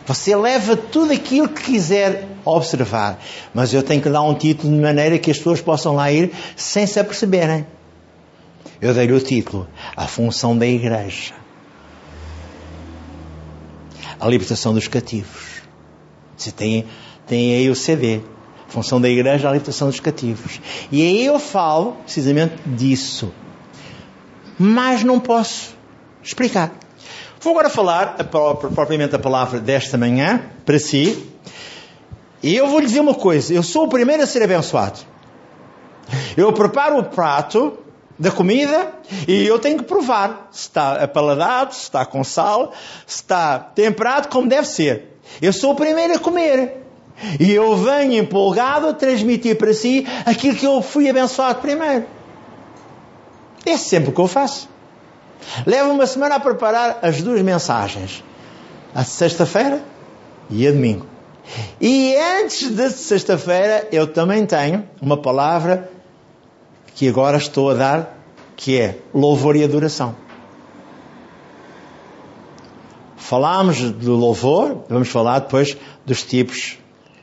Você 0.06 0.36
leva 0.36 0.76
tudo 0.76 1.14
aquilo 1.14 1.48
que 1.48 1.64
quiser 1.64 2.28
observar, 2.44 3.20
mas 3.54 3.74
eu 3.74 3.82
tenho 3.82 4.02
que 4.02 4.10
dar 4.10 4.22
um 4.22 4.36
título 4.36 4.74
de 4.74 4.82
maneira 4.82 5.18
que 5.18 5.32
as 5.32 5.38
pessoas 5.38 5.62
possam 5.62 5.96
lá 5.96 6.12
ir 6.12 6.34
sem 6.58 6.86
se 6.86 7.00
aperceberem. 7.00 7.66
Eu 8.82 8.94
dei-lhe 8.94 9.14
o 9.14 9.20
título, 9.20 9.68
A 9.96 10.08
Função 10.08 10.58
da 10.58 10.66
Igreja. 10.66 11.34
A 14.20 14.28
Libertação 14.28 14.74
dos 14.74 14.88
Cativos. 14.88 15.62
Você 16.36 16.52
tem, 16.52 16.86
tem 17.28 17.56
aí 17.56 17.70
o 17.70 17.76
CD. 17.76 18.22
Função 18.68 19.00
da 19.00 19.10
Igreja, 19.10 19.48
a 19.48 19.52
Libertação 19.52 19.88
dos 19.90 20.00
Cativos. 20.00 20.60
E 20.92 21.02
aí 21.02 21.26
eu 21.26 21.40
falo 21.40 21.94
precisamente 22.04 22.56
disso. 22.66 23.32
Mas 24.58 25.04
não 25.04 25.20
posso 25.20 25.76
explicar. 26.22 26.72
Vou 27.40 27.52
agora 27.52 27.70
falar 27.70 28.16
a, 28.20 28.24
propriamente 28.24 29.16
a 29.16 29.20
palavra 29.20 29.60
desta 29.60 29.98
manhã 29.98 30.42
para 30.66 30.80
si. 30.80 31.30
E 32.42 32.56
eu 32.56 32.68
vou 32.68 32.80
lhe 32.80 32.86
dizer 32.86 33.02
uma 33.02 33.14
coisa: 33.14 33.54
eu 33.54 33.62
sou 33.62 33.86
o 33.86 33.90
primeiro 33.90 34.24
a 34.24 34.26
ser 34.26 34.42
abençoado. 34.44 35.00
Eu 36.36 36.52
preparo 36.54 37.00
o 37.00 37.04
prato 37.04 37.78
da 38.24 38.32
comida 38.32 38.94
e 39.28 39.46
eu 39.46 39.60
tenho 39.60 39.78
que 39.78 39.84
provar 39.84 40.48
se 40.50 40.62
está 40.62 41.04
apaladado, 41.04 41.76
se 41.76 41.82
está 41.82 42.06
com 42.06 42.24
sal, 42.24 42.72
se 43.06 43.18
está 43.18 43.60
temperado 43.60 44.30
como 44.30 44.48
deve 44.48 44.66
ser. 44.66 45.20
Eu 45.42 45.52
sou 45.52 45.74
o 45.74 45.76
primeiro 45.76 46.16
a 46.16 46.20
comer. 46.20 46.82
E 47.40 47.52
eu 47.52 47.76
venho 47.76 48.14
empolgado 48.14 48.88
a 48.88 48.94
transmitir 48.94 49.58
para 49.58 49.74
si 49.74 50.08
aquilo 50.26 50.56
que 50.56 50.66
eu 50.66 50.82
fui 50.82 51.10
abençoado 51.10 51.60
primeiro. 51.60 52.06
É 53.66 53.76
sempre 53.76 54.10
o 54.10 54.14
que 54.14 54.22
eu 54.22 54.28
faço. 54.28 54.70
Levo 55.66 55.92
uma 55.92 56.08
semana 56.08 56.36
a 56.36 56.40
preparar 56.40 57.00
as 57.02 57.22
duas 57.22 57.42
mensagens. 57.42 58.24
A 58.96 59.04
sexta-feira 59.04 59.84
e 60.50 60.66
a 60.66 60.72
domingo. 60.72 61.06
E 61.80 62.16
antes 62.42 62.70
de 62.70 62.90
sexta-feira 62.90 63.88
eu 63.92 64.08
também 64.08 64.46
tenho 64.46 64.88
uma 65.02 65.22
palavra 65.22 65.92
que 66.96 67.08
agora 67.08 67.38
estou 67.38 67.70
a 67.70 67.74
dar, 67.74 68.18
que 68.56 68.80
é 68.80 69.00
louvor 69.14 69.56
e 69.56 69.64
adoração. 69.64 70.16
Falámos 73.18 73.80
do 73.92 74.16
louvor, 74.16 74.84
vamos 74.90 75.10
falar 75.10 75.40
depois 75.40 75.78
dos 76.06 76.24
tipos 76.24 76.78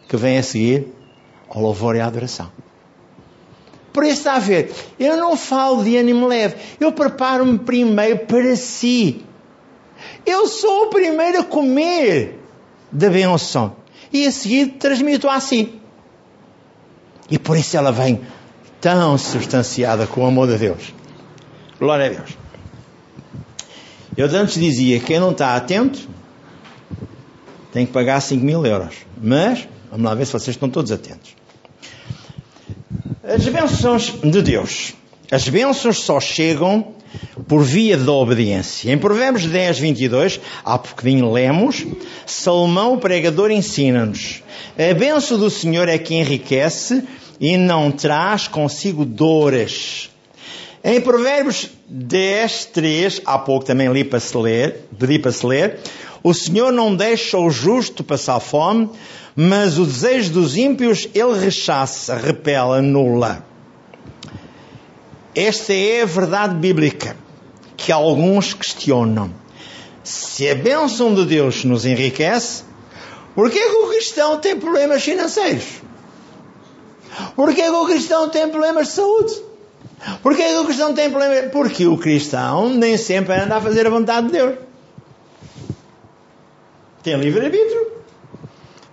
que 0.09 0.17
vêm 0.17 0.39
a 0.39 0.43
seguir 0.43 0.89
ao 1.49 1.63
louvor 1.63 1.95
e 1.95 2.01
à 2.01 2.07
adoração. 2.07 2.51
Por 3.93 4.05
isso 4.05 4.19
está 4.19 4.37
a 4.37 4.39
ver, 4.39 4.73
eu 4.99 5.17
não 5.17 5.37
falo 5.37 5.83
de 5.85 5.97
ânimo 5.97 6.27
leve, 6.27 6.57
eu 6.79 6.93
preparo-me 6.93 7.59
primeiro 7.59 8.21
para 8.21 8.57
si. 8.57 9.25
Eu 10.25 10.47
sou 10.47 10.85
o 10.85 10.91
primeiro 10.91 11.41
a 11.41 11.45
comer 11.45 12.39
da 12.91 13.11
benção 13.11 13.77
e 14.13 14.27
a 14.27 14.33
seguir 14.33 14.79
transmito 14.79 15.29
a 15.29 15.39
si. 15.41 15.81
E 17.31 17.39
por 17.39 17.57
isso 17.57 17.77
ela 17.77 17.93
vem 17.93 18.21
tão 18.81 19.19
substanciada 19.19 20.07
com 20.07 20.23
o 20.23 20.27
amor 20.27 20.49
de 20.49 20.59
Deus. 20.59 20.95
Glória 21.79 22.07
a 22.07 22.09
Deus. 22.09 22.31
Eu 24.17 24.27
antes 24.27 24.55
dizia 24.55 24.99
que 24.99 25.07
quem 25.07 25.21
não 25.21 25.31
está 25.31 25.55
atento 25.55 26.09
tem 27.73 27.87
que 27.87 27.93
pagar 27.93 28.21
5 28.21 28.45
mil 28.45 28.65
euros. 28.67 28.95
Mas, 29.21 29.69
vamos 29.91 30.05
lá 30.05 30.15
ver 30.15 30.27
se 30.27 30.33
vocês 30.33 30.57
estão 30.57 30.69
todos 30.69 30.91
atentos. 30.91 31.35
As 33.23 33.47
bênçãos 33.47 34.15
de 34.23 34.43
Deus. 34.43 34.95
As 35.31 35.49
bênçãos 35.49 35.99
só 35.99 36.19
chegam 36.19 36.95
por 37.47 37.63
via 37.63 37.97
da 37.97 38.13
obediência. 38.13 38.93
Em 38.93 38.99
Provérbios 38.99 39.47
10, 39.47 39.79
22, 39.79 40.41
há 40.65 40.79
pouquinho 40.79 41.31
lemos, 41.33 41.87
Salomão, 42.27 42.95
o 42.95 42.99
pregador, 42.99 43.51
ensina-nos: 43.51 44.43
A 44.77 44.95
bênção 44.95 45.39
do 45.39 45.49
Senhor 45.49 45.89
é 45.89 45.99
que 45.99 46.15
enriquece 46.15 47.05
e 47.41 47.57
não 47.57 47.91
traz 47.91 48.47
consigo 48.47 49.05
dores. 49.05 50.11
Em 50.85 51.01
Provérbios 51.01 51.71
10, 51.89 52.67
3, 52.67 53.23
há 53.25 53.39
pouco 53.39 53.65
também 53.65 53.91
li 53.91 54.05
para 54.05 54.21
se 54.21 54.37
ler, 54.37 54.89
pedi 54.99 55.19
para 55.19 55.33
se 55.33 55.47
ler, 55.47 55.81
o 56.23 56.35
Senhor 56.35 56.71
não 56.71 56.95
deixa 56.95 57.39
o 57.39 57.51
justo 57.51 58.05
passar 58.05 58.39
fome, 58.41 58.91
mas 59.35 59.79
o 59.79 59.87
desejo 59.87 60.33
dos 60.33 60.57
ímpios 60.57 61.09
ele 61.15 61.39
rechaça, 61.39 62.15
repela, 62.15 62.79
anula. 62.79 63.45
Esta 65.35 65.73
é 65.73 66.03
a 66.03 66.07
verdade 66.07 66.55
bíblica 66.57 67.17
que 67.77 67.91
alguns 67.91 68.53
questionam. 68.53 69.31
Se 70.03 70.49
a 70.49 70.55
bênção 70.55 71.15
de 71.15 71.25
Deus 71.25 71.65
nos 71.65 71.87
enriquece, 71.87 72.65
por 73.35 73.51
que 73.51 73.59
o 73.59 73.89
cristão 73.89 74.39
tem 74.39 74.59
problemas 74.59 75.03
financeiros? 75.03 75.80
Por 77.35 77.55
que 77.55 77.69
o 77.69 77.87
cristão 77.87 78.29
tem 78.29 78.49
problemas 78.49 78.89
de 78.89 78.95
saúde? 78.95 79.43
Por 80.23 80.35
que 80.35 80.43
o 80.57 80.65
cristão 80.65 80.95
tem 80.95 81.11
problemas? 81.11 81.51
Porque 81.51 81.87
o 81.87 81.99
cristão 81.99 82.71
nem 82.71 82.97
sempre 82.97 83.35
anda 83.35 83.57
a 83.57 83.61
fazer 83.61 83.87
a 83.87 83.91
vontade 83.91 84.27
de 84.29 84.33
Deus. 84.33 84.59
Tem 87.03 87.17
livre-arbítrio. 87.17 87.91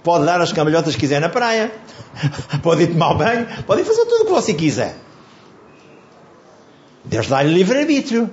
Pode 0.03 0.25
dar 0.25 0.41
as 0.41 0.53
cambalhotas 0.53 0.93
que 0.95 1.01
quiser 1.01 1.19
na 1.19 1.29
praia. 1.29 1.71
Pode 2.63 2.83
ir 2.83 2.87
tomar 2.87 3.13
banho. 3.13 3.47
Pode 3.65 3.83
fazer 3.83 4.05
tudo 4.05 4.21
o 4.23 4.25
que 4.25 4.31
você 4.31 4.53
quiser. 4.53 4.95
Deus 7.03 7.27
dá-lhe 7.27 7.53
livre-arbítrio. 7.53 8.29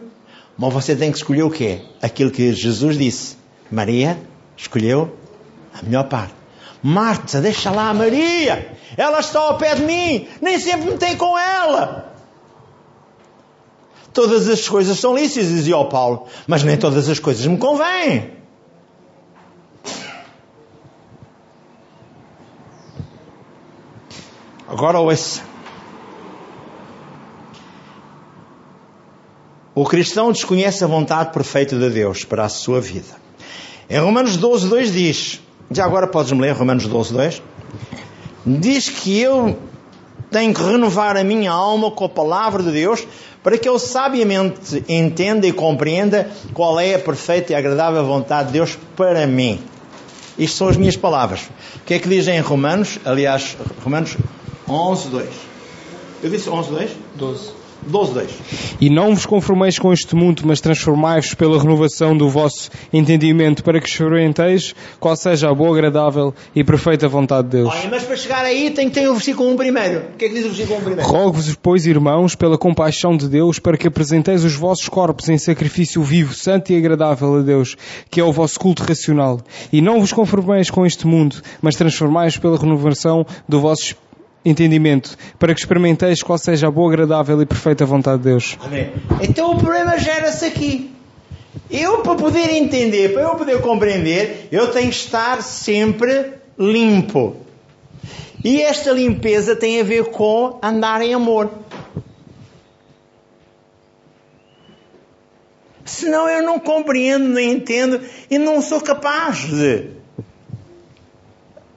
Mas 0.57 0.73
você 0.73 0.95
tem 0.95 1.11
que 1.11 1.17
escolher 1.17 1.43
o 1.43 1.50
quê? 1.50 1.83
Aquilo 2.00 2.31
que 2.31 2.53
Jesus 2.53 2.97
disse. 2.97 3.37
Maria 3.71 4.19
escolheu 4.57 5.17
a 5.73 5.83
melhor 5.83 6.05
parte. 6.05 6.44
Marta, 6.87 7.41
deixa 7.41 7.71
lá 7.71 7.88
a 7.88 7.95
Maria. 7.95 8.76
Ela 8.95 9.21
está 9.21 9.41
ao 9.41 9.57
pé 9.57 9.75
de 9.75 9.85
mim. 9.85 10.29
Nem 10.43 10.61
sempre 10.61 10.91
me 10.91 10.99
tem 10.99 11.17
com 11.17 11.38
ela. 11.38 12.14
Todas 14.12 14.47
as 14.50 14.69
coisas 14.69 15.00
são 15.00 15.14
lícitas, 15.14 15.49
dizia 15.49 15.79
o 15.79 15.87
Paulo. 15.87 16.26
Mas 16.47 16.62
nem 16.62 16.76
todas 16.76 17.09
as 17.09 17.19
coisas 17.19 17.47
me 17.47 17.57
convêm. 17.57 18.35
Agora 24.69 25.00
ouça. 25.00 25.43
O 29.75 29.87
cristão 29.87 30.33
desconhece 30.33 30.85
a 30.85 30.87
vontade 30.87 31.33
perfeita 31.33 31.79
de 31.79 31.88
Deus 31.88 32.26
para 32.26 32.45
a 32.45 32.49
sua 32.50 32.79
vida. 32.79 33.17
Em 33.88 33.99
Romanos 33.99 34.37
12, 34.37 34.69
2 34.69 34.93
diz, 34.93 35.44
já 35.71 35.85
agora 35.85 36.06
podes 36.06 36.33
me 36.33 36.40
ler 36.40 36.52
Romanos 36.52 36.87
12, 36.87 37.12
2? 37.12 37.42
Diz 38.47 38.88
que 38.88 39.21
eu 39.21 39.59
tenho 40.30 40.52
que 40.52 40.62
renovar 40.62 41.16
a 41.16 41.25
minha 41.25 41.50
alma 41.50 41.90
com 41.90 42.04
a 42.04 42.09
palavra 42.09 42.62
de 42.62 42.71
Deus 42.71 43.06
para 43.42 43.59
que 43.59 43.68
eu 43.68 43.78
sabiamente 43.78 44.85
entenda 44.88 45.47
e 45.47 45.52
compreenda 45.52 46.30
qual 46.52 46.80
é 46.80 46.94
a 46.94 46.99
perfeita 46.99 47.52
e 47.52 47.54
agradável 47.54 48.04
vontade 48.04 48.49
de 48.49 48.54
Deus 48.54 48.78
para 48.97 49.26
mim. 49.26 49.61
Isto 50.38 50.56
são 50.56 50.68
as 50.68 50.76
minhas 50.76 50.97
palavras. 50.97 51.42
O 51.76 51.85
que 51.87 51.94
é 51.94 51.99
que 51.99 52.09
dizem 52.09 52.37
em 52.37 52.40
Romanos? 52.40 52.99
Aliás, 53.04 53.56
Romanos 53.83 54.16
11, 54.68 55.09
2. 55.09 55.28
Eu 56.23 56.30
disse 56.30 56.49
11, 56.49 56.71
2? 56.71 56.90
12. 57.16 57.63
12, 57.87 58.14
2. 58.14 58.31
E 58.81 58.91
não 58.91 59.14
vos 59.14 59.26
conformeis 59.26 59.79
com 59.79 59.93
este 59.93 60.14
mundo, 60.14 60.43
mas 60.45 60.61
transformai-vos 60.61 61.35
pela 61.35 61.61
renovação 61.61 62.17
do 62.17 62.29
vosso 62.29 62.71
entendimento, 62.93 63.62
para 63.62 63.81
que 63.81 63.88
experimenteis 63.88 64.75
qual 64.99 65.17
seja 65.17 65.50
a 65.50 65.55
boa, 65.55 65.76
agradável 65.76 66.35
e 66.55 66.64
perfeita 66.64 67.09
vontade 67.09 67.49
de 67.49 67.57
Deus. 67.59 67.75
Olha, 67.75 67.91
mas 67.91 68.05
para 68.05 68.17
chegar 68.17 68.45
aí 68.45 68.71
tem 68.71 68.88
que 68.88 68.95
ter 68.95 69.09
o 69.09 69.14
versículo 69.14 69.50
1 69.50 69.57
primeiro. 69.57 69.99
O 70.14 70.17
que 70.17 70.25
é 70.25 70.29
que 70.29 70.35
diz 70.35 70.45
o 70.45 70.49
versículo 70.49 70.79
1 70.81 70.83
primeiro? 70.83 71.11
Rogo-vos, 71.11 71.55
pois, 71.61 71.87
irmãos, 71.87 72.35
pela 72.35 72.59
compaixão 72.59 73.17
de 73.17 73.29
Deus, 73.29 73.59
para 73.59 73.76
que 73.76 73.88
apresenteis 73.88 74.45
os 74.45 74.55
vossos 74.55 74.88
corpos 74.88 75.29
em 75.29 75.38
sacrifício 75.38 76.03
vivo, 76.03 76.35
santo 76.35 76.73
e 76.73 76.76
agradável 76.76 77.37
a 77.37 77.43
Deus, 77.43 77.76
que 78.11 78.21
é 78.21 78.25
o 78.25 78.33
vosso 78.33 78.59
culto 78.59 78.83
racional. 78.83 79.41
E 79.73 79.81
não 79.81 80.00
vos 80.00 80.12
conformeis 80.12 80.71
com 80.71 80.87
este 80.87 81.07
mundo, 81.07 81.37
mas 81.61 81.76
transformai-vos 81.76 82.38
pela 82.38 82.59
renovação 82.59 83.26
do 83.49 83.61
vosso 83.61 83.97
entendimento, 84.45 85.17
para 85.39 85.55
que 85.55 85.61
experimenteis 85.61 86.23
qual 86.23 86.37
seja 86.39 86.69
a 86.69 86.71
boa, 86.71 86.93
agradável 86.93 87.41
e 87.41 87.47
perfeita 87.47 87.87
vontade 87.87 88.19
de 88.19 88.29
Deus. 88.29 88.59
Amém. 88.61 88.93
Então 89.23 89.53
o 89.53 89.59
problema 89.59 89.99
gera-se 89.99 90.45
aqui. 90.45 90.91
Eu, 91.71 91.99
para 91.99 92.15
poder 92.15 92.51
entender, 92.51 93.13
para 93.13 93.23
eu 93.23 93.35
poder 93.37 93.61
compreender, 93.61 94.49
eu 94.53 94.71
tenho 94.71 94.91
que 94.91 94.97
estar 94.97 95.43
sempre 95.43 96.35
limpo. 96.59 97.37
E 98.45 98.61
esta 98.61 98.93
limpeza 98.93 99.57
tem 99.57 99.81
a 99.81 99.85
ver 99.85 100.11
com 100.11 100.59
andar 100.63 101.01
em 101.01 101.15
amor. 101.15 101.51
Senão 105.85 106.29
eu 106.29 106.43
não 106.43 106.59
compreendo, 106.59 107.27
não 107.27 107.41
entendo 107.41 108.01
e 108.31 108.39
não 108.39 108.61
sou 108.61 108.81
capaz 108.81 109.39
de 109.49 109.91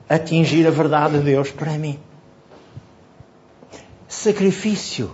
atingir 0.10 0.66
a 0.66 0.72
verdade 0.72 1.20
de 1.20 1.24
Deus 1.24 1.52
para 1.52 1.72
mim. 1.74 2.00
Sacrifício 4.08 5.12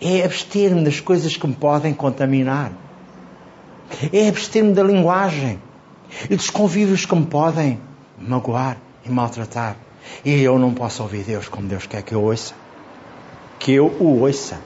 é 0.00 0.24
abster-me 0.24 0.84
das 0.84 1.00
coisas 1.00 1.36
que 1.36 1.46
me 1.46 1.54
podem 1.54 1.94
contaminar. 1.94 2.72
É 4.12 4.28
abster-me 4.28 4.72
da 4.72 4.82
linguagem 4.82 5.58
e 6.28 6.36
dos 6.36 6.50
convívios 6.50 7.06
que 7.06 7.14
me 7.14 7.24
podem 7.24 7.80
magoar 8.18 8.76
e 9.04 9.10
maltratar. 9.10 9.76
E 10.24 10.42
eu 10.42 10.58
não 10.58 10.74
posso 10.74 11.02
ouvir 11.02 11.24
Deus 11.24 11.48
como 11.48 11.68
Deus 11.68 11.86
quer 11.86 12.02
que 12.02 12.14
eu 12.14 12.22
ouça. 12.22 12.54
Que 13.58 13.72
eu 13.72 13.86
o 13.86 14.20
ouça. 14.20 14.58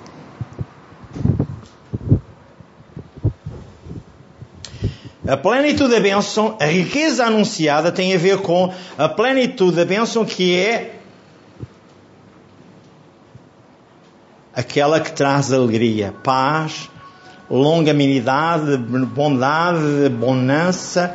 A 5.28 5.36
plenitude 5.36 5.90
da 5.90 6.00
bênção, 6.00 6.56
a 6.60 6.66
riqueza 6.66 7.26
anunciada 7.26 7.90
tem 7.90 8.14
a 8.14 8.18
ver 8.18 8.38
com 8.38 8.72
a 8.96 9.08
plenitude 9.08 9.76
da 9.76 9.84
bênção 9.84 10.24
que 10.24 10.54
é 10.54 11.00
aquela 14.56 14.98
que 14.98 15.12
traz 15.12 15.52
alegria, 15.52 16.14
paz, 16.24 16.88
longanimidade, 17.50 18.78
bondade, 18.78 20.08
bonança 20.08 21.14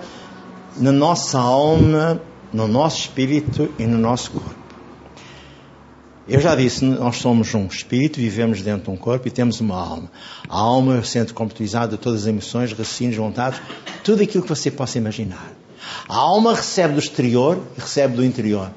na 0.78 0.92
nossa 0.92 1.40
alma, 1.40 2.22
no 2.54 2.68
nosso 2.68 3.00
espírito 3.00 3.74
e 3.80 3.88
no 3.88 3.98
nosso 3.98 4.32
corpo. 4.32 4.62
Eu 6.28 6.40
já 6.40 6.56
disse, 6.56 6.86
nós 6.86 7.18
somos 7.18 7.54
um 7.56 7.66
espírito, 7.66 8.20
vivemos 8.20 8.62
dentro 8.62 8.84
de 8.84 8.90
um 8.92 8.96
corpo 8.96 9.28
e 9.28 9.32
temos 9.32 9.60
uma 9.60 9.76
alma. 9.76 10.12
A 10.48 10.60
alma 10.60 10.96
é 10.96 11.00
o 11.00 11.04
centro 11.04 11.34
completizado 11.34 11.98
de 11.98 12.02
todas 12.02 12.22
as 12.22 12.28
emoções, 12.28 12.70
raciocínios, 12.70 13.18
vontades, 13.18 13.60
tudo 14.04 14.22
aquilo 14.22 14.44
que 14.44 14.50
você 14.50 14.70
possa 14.70 15.00
imaginar. 15.00 15.52
A 16.08 16.16
alma 16.16 16.54
recebe 16.54 16.94
do 16.94 17.00
exterior 17.00 17.60
e 17.76 17.82
recebe 17.82 18.16
do 18.16 18.24
interior. 18.24 18.72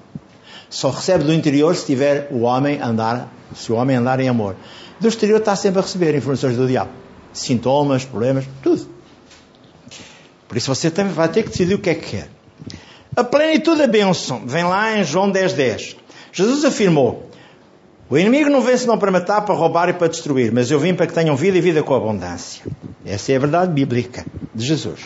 Só 0.71 0.91
recebe 0.91 1.23
do 1.23 1.33
interior 1.33 1.77
se 1.77 1.87
tiver 1.87 2.29
o 2.33 2.41
homem 2.41 2.81
andar, 2.81 3.31
se 3.55 3.73
o 3.73 3.77
homem 3.77 3.97
andar 3.97 4.21
em 4.21 4.29
amor. 4.29 4.57
Do 5.01 5.09
exterior 5.09 5.39
está 5.39 5.57
sempre 5.57 5.81
a 5.81 5.83
receber 5.83 6.15
informações 6.15 6.57
do 6.57 6.67
diabo. 6.67 6.91
Sintomas, 7.33 8.05
problemas, 8.05 8.45
tudo. 8.63 8.87
Por 10.49 10.57
isso 10.57 10.73
você 10.75 10.91
também 10.91 11.13
vai 11.13 11.29
ter 11.29 11.43
que 11.43 11.51
decidir 11.51 11.75
o 11.75 11.79
que 11.79 11.91
é 11.91 11.95
que 11.95 12.11
quer. 12.11 12.29
A 13.17 13.25
plenitude 13.25 13.79
da 13.79 13.87
bênção 13.87 14.47
vem 14.47 14.65
lá 14.65 14.99
em 14.99 15.05
João 15.05 15.31
10.10. 15.31 15.55
10. 15.55 15.97
Jesus 16.33 16.65
afirmou, 16.65 17.31
o 18.11 18.19
inimigo 18.19 18.51
não 18.51 18.61
vem 18.61 18.77
senão 18.77 18.99
para 18.99 19.11
matar, 19.11 19.43
para 19.43 19.55
roubar 19.55 19.89
e 19.89 19.93
para 19.93 20.09
destruir, 20.09 20.53
mas 20.53 20.71
eu 20.71 20.79
vim 20.79 20.95
para 20.95 21.07
que 21.07 21.13
tenham 21.13 21.35
vida 21.37 21.57
e 21.57 21.61
vida 21.61 21.83
com 21.83 21.95
abundância. 21.95 22.63
Essa 23.05 23.33
é 23.33 23.37
a 23.37 23.39
verdade 23.39 23.73
bíblica 23.73 24.27
de 24.55 24.67
Jesus. 24.67 25.01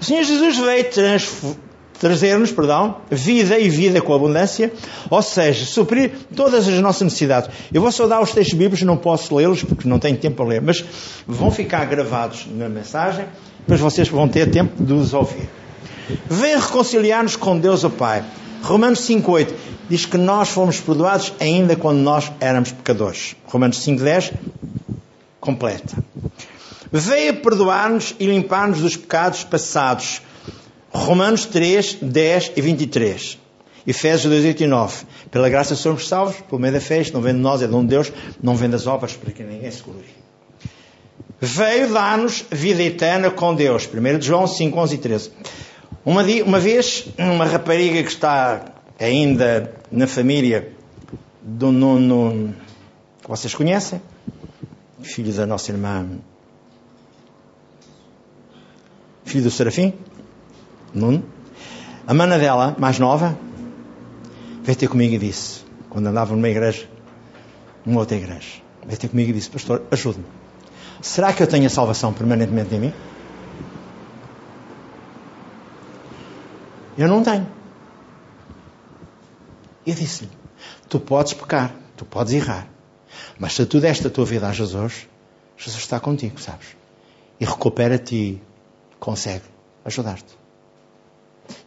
O 0.00 0.04
Senhor 0.04 0.24
Jesus 0.24 0.58
veio 0.58 0.84
trazer-nos, 2.02 2.50
perdão, 2.50 2.96
vida 3.08 3.56
e 3.60 3.70
vida 3.70 4.00
com 4.00 4.12
abundância, 4.12 4.72
ou 5.08 5.22
seja, 5.22 5.64
suprir 5.64 6.10
todas 6.34 6.66
as 6.66 6.80
nossas 6.80 7.02
necessidades. 7.02 7.48
Eu 7.72 7.80
vou 7.80 7.92
só 7.92 8.08
dar 8.08 8.20
os 8.20 8.32
textos 8.32 8.58
bíblicos, 8.58 8.82
não 8.82 8.96
posso 8.96 9.32
lê-los 9.36 9.62
porque 9.62 9.88
não 9.88 10.00
tenho 10.00 10.16
tempo 10.16 10.38
para 10.38 10.46
ler, 10.46 10.60
mas 10.60 10.84
vão 11.24 11.52
ficar 11.52 11.84
gravados 11.84 12.48
na 12.50 12.68
mensagem, 12.68 13.24
depois 13.60 13.78
vocês 13.78 14.08
vão 14.08 14.26
ter 14.26 14.50
tempo 14.50 14.82
de 14.82 14.92
os 14.92 15.14
ouvir. 15.14 15.48
Vem 16.28 16.58
reconciliar-nos 16.58 17.36
com 17.36 17.56
Deus 17.56 17.84
o 17.84 17.90
Pai. 17.90 18.24
Romanos 18.64 19.08
5,8 19.08 19.52
diz 19.88 20.04
que 20.04 20.18
nós 20.18 20.48
fomos 20.48 20.80
perdoados 20.80 21.32
ainda 21.38 21.76
quando 21.76 21.98
nós 21.98 22.32
éramos 22.40 22.72
pecadores. 22.72 23.36
Romanos 23.46 23.78
5,10 23.78 24.32
completa. 25.38 25.96
Veio 26.90 27.36
perdoar-nos 27.36 28.16
e 28.18 28.26
limpar-nos 28.26 28.80
dos 28.80 28.96
pecados 28.96 29.44
passados. 29.44 30.20
Romanos 30.92 31.46
3, 31.46 31.98
10 32.02 32.52
e 32.56 32.60
23. 32.60 33.38
Efésios 33.86 34.30
2, 34.30 34.44
8 34.44 34.62
e 34.62 34.66
9. 34.66 35.04
Pela 35.30 35.48
graça 35.48 35.74
somos 35.74 36.06
salvos, 36.06 36.36
por 36.48 36.60
meio 36.60 36.74
da 36.74 36.80
fé, 36.80 37.00
isto 37.00 37.14
não 37.14 37.20
vem 37.20 37.34
de 37.34 37.40
nós, 37.40 37.62
é 37.62 37.66
dom 37.66 37.82
de 37.82 37.88
Deus, 37.88 38.12
não 38.42 38.54
vem 38.54 38.70
das 38.70 38.86
obras 38.86 39.14
para 39.14 39.32
que 39.32 39.42
ninguém 39.42 39.70
se 39.70 39.82
glorie. 39.82 40.22
Veio 41.40 41.92
dar-nos 41.92 42.44
vida 42.50 42.82
eterna 42.82 43.30
com 43.30 43.54
Deus. 43.54 43.88
1 43.92 44.22
João 44.22 44.46
5, 44.46 44.78
11 44.78 44.94
e 44.94 44.98
13. 44.98 45.30
Uma, 46.04 46.22
uma 46.44 46.60
vez, 46.60 47.06
uma 47.18 47.44
rapariga 47.44 48.02
que 48.02 48.10
está 48.10 48.64
ainda 48.98 49.74
na 49.90 50.06
família 50.06 50.72
do 51.42 51.72
Nuno, 51.72 52.54
que 53.20 53.28
vocês 53.28 53.54
conhecem, 53.54 54.00
filho 55.02 55.32
da 55.32 55.46
nossa 55.46 55.72
irmã, 55.72 56.06
filho 59.24 59.42
do 59.42 59.50
Serafim, 59.50 59.92
Nuno. 60.94 61.24
A 62.06 62.14
mana 62.14 62.38
dela, 62.38 62.76
mais 62.78 62.98
nova, 62.98 63.38
veio 64.62 64.76
ter 64.76 64.88
comigo 64.88 65.14
e 65.14 65.18
disse, 65.18 65.64
quando 65.88 66.06
andava 66.06 66.34
numa 66.34 66.48
igreja, 66.48 66.88
numa 67.84 68.00
outra 68.00 68.16
igreja, 68.16 68.60
veio 68.84 68.98
ter 68.98 69.08
comigo 69.08 69.30
e 69.30 69.32
disse, 69.32 69.50
pastor, 69.50 69.82
ajude-me. 69.90 70.24
Será 71.00 71.32
que 71.32 71.42
eu 71.42 71.46
tenho 71.46 71.66
a 71.66 71.70
salvação 71.70 72.12
permanentemente 72.12 72.74
em 72.74 72.78
mim? 72.78 72.92
Eu 76.96 77.08
não 77.08 77.22
tenho. 77.22 77.48
Eu 79.86 79.94
disse-lhe: 79.94 80.30
Tu 80.88 81.00
podes 81.00 81.32
pecar, 81.32 81.74
tu 81.96 82.04
podes 82.04 82.32
errar, 82.34 82.68
mas 83.38 83.54
se 83.54 83.66
tu 83.66 83.80
deste 83.80 84.06
a 84.06 84.10
tua 84.10 84.24
vida 84.24 84.46
a 84.46 84.52
Jesus, 84.52 85.08
Jesus 85.56 85.82
está 85.82 85.98
contigo, 85.98 86.40
sabes? 86.40 86.76
E 87.40 87.44
recupera-te 87.44 88.14
e 88.14 88.42
consegue 89.00 89.44
ajudar-te. 89.84 90.41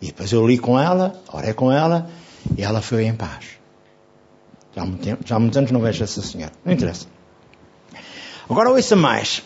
E 0.02 0.08
depois 0.08 0.32
eu 0.32 0.46
li 0.46 0.58
com 0.58 0.80
ela, 0.80 1.22
orei 1.32 1.54
com 1.54 1.72
ela, 1.72 2.10
e 2.58 2.64
ela 2.64 2.82
foi 2.82 3.06
em 3.06 3.16
paz. 3.16 3.46
Já 4.76 4.84
há, 4.84 4.88
tempo, 4.88 5.24
já 5.26 5.36
há 5.36 5.40
muitos 5.40 5.58
anos 5.58 5.72
não 5.72 5.80
vejo 5.80 6.04
essa 6.04 6.22
senhora. 6.22 6.52
Não 6.64 6.74
interessa. 6.74 7.08
Agora 8.50 8.70
ouça 8.70 8.96
mais. 8.96 9.42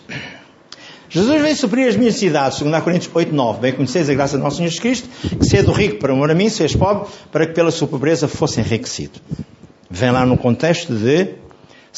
Jesus 1.09 1.41
veio 1.41 1.55
suprir 1.55 1.87
as 1.87 1.95
minhas 1.95 2.13
necessidades, 2.13 2.59
2 2.59 2.83
Coríntios 2.83 3.11
8, 3.13 3.33
9. 3.33 3.59
Bem 3.59 3.73
conheceis 3.73 4.09
a 4.09 4.13
graça 4.13 4.37
do 4.37 4.43
nosso 4.43 4.57
Senhor 4.57 4.69
Jesus 4.69 4.79
Cristo, 4.79 5.09
que 5.37 5.45
sendo 5.45 5.71
rico 5.71 5.97
para 5.97 6.13
amor 6.13 6.29
a 6.29 6.35
mim, 6.35 6.49
se 6.49 6.61
és 6.61 6.75
pobre, 6.75 7.09
para 7.31 7.47
que 7.47 7.53
pela 7.53 7.71
sua 7.71 7.87
pobreza 7.87 8.27
fosse 8.27 8.59
enriquecido. 8.59 9.19
Vem 9.89 10.11
lá 10.11 10.25
no 10.25 10.37
contexto 10.37 10.93
de 10.93 11.35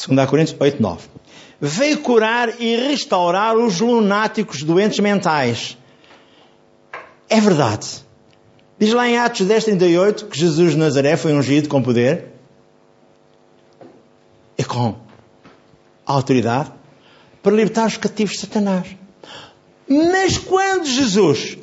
2 0.06 0.28
Coríntios 0.28 0.56
8, 0.58 0.80
9. 0.80 1.08
Veio 1.60 1.98
curar 1.98 2.60
e 2.60 2.74
restaurar 2.88 3.56
os 3.56 3.80
lunáticos 3.80 4.62
doentes 4.62 4.98
mentais. 5.00 5.76
É 7.28 7.40
verdade. 7.40 8.02
Diz 8.82 8.92
lá 8.94 9.08
em 9.08 9.16
Atos 9.16 9.46
10, 9.46 9.62
38 9.62 10.26
que 10.26 10.36
Jesus 10.36 10.72
de 10.72 10.76
Nazaré 10.76 11.16
foi 11.16 11.32
ungido 11.32 11.68
com 11.68 11.80
poder 11.80 12.32
e 14.58 14.64
com 14.64 14.96
autoridade 16.04 16.72
para 17.40 17.52
libertar 17.52 17.86
os 17.86 17.96
cativos 17.96 18.32
de 18.32 18.40
Satanás. 18.40 18.88
Mas 19.86 20.36
quando 20.36 20.84
Jesus, 20.84 21.58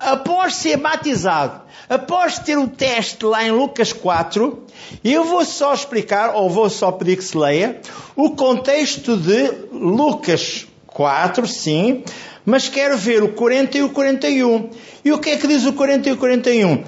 após 0.00 0.54
ser 0.54 0.78
batizado, 0.78 1.60
após 1.90 2.38
ter 2.38 2.56
o 2.56 2.66
teste 2.66 3.22
lá 3.26 3.44
em 3.44 3.50
Lucas 3.50 3.92
4, 3.92 4.64
eu 5.04 5.26
vou 5.26 5.44
só 5.44 5.74
explicar, 5.74 6.34
ou 6.34 6.48
vou 6.48 6.70
só 6.70 6.90
pedir 6.90 7.18
que 7.18 7.24
se 7.24 7.36
leia, 7.36 7.82
o 8.16 8.30
contexto 8.30 9.18
de 9.18 9.50
Lucas 9.70 10.66
4, 10.86 11.46
sim, 11.46 12.02
mas 12.44 12.68
quero 12.68 12.96
ver 12.96 13.22
o 13.22 13.28
40 13.28 13.78
e 13.78 13.82
o 13.82 13.90
41. 13.90 14.70
E 15.04 15.12
o 15.12 15.18
que 15.18 15.30
é 15.30 15.36
que 15.36 15.46
diz 15.46 15.64
o 15.64 15.72
40 15.72 16.08
e 16.08 16.12
o 16.12 16.16
41? 16.16 16.84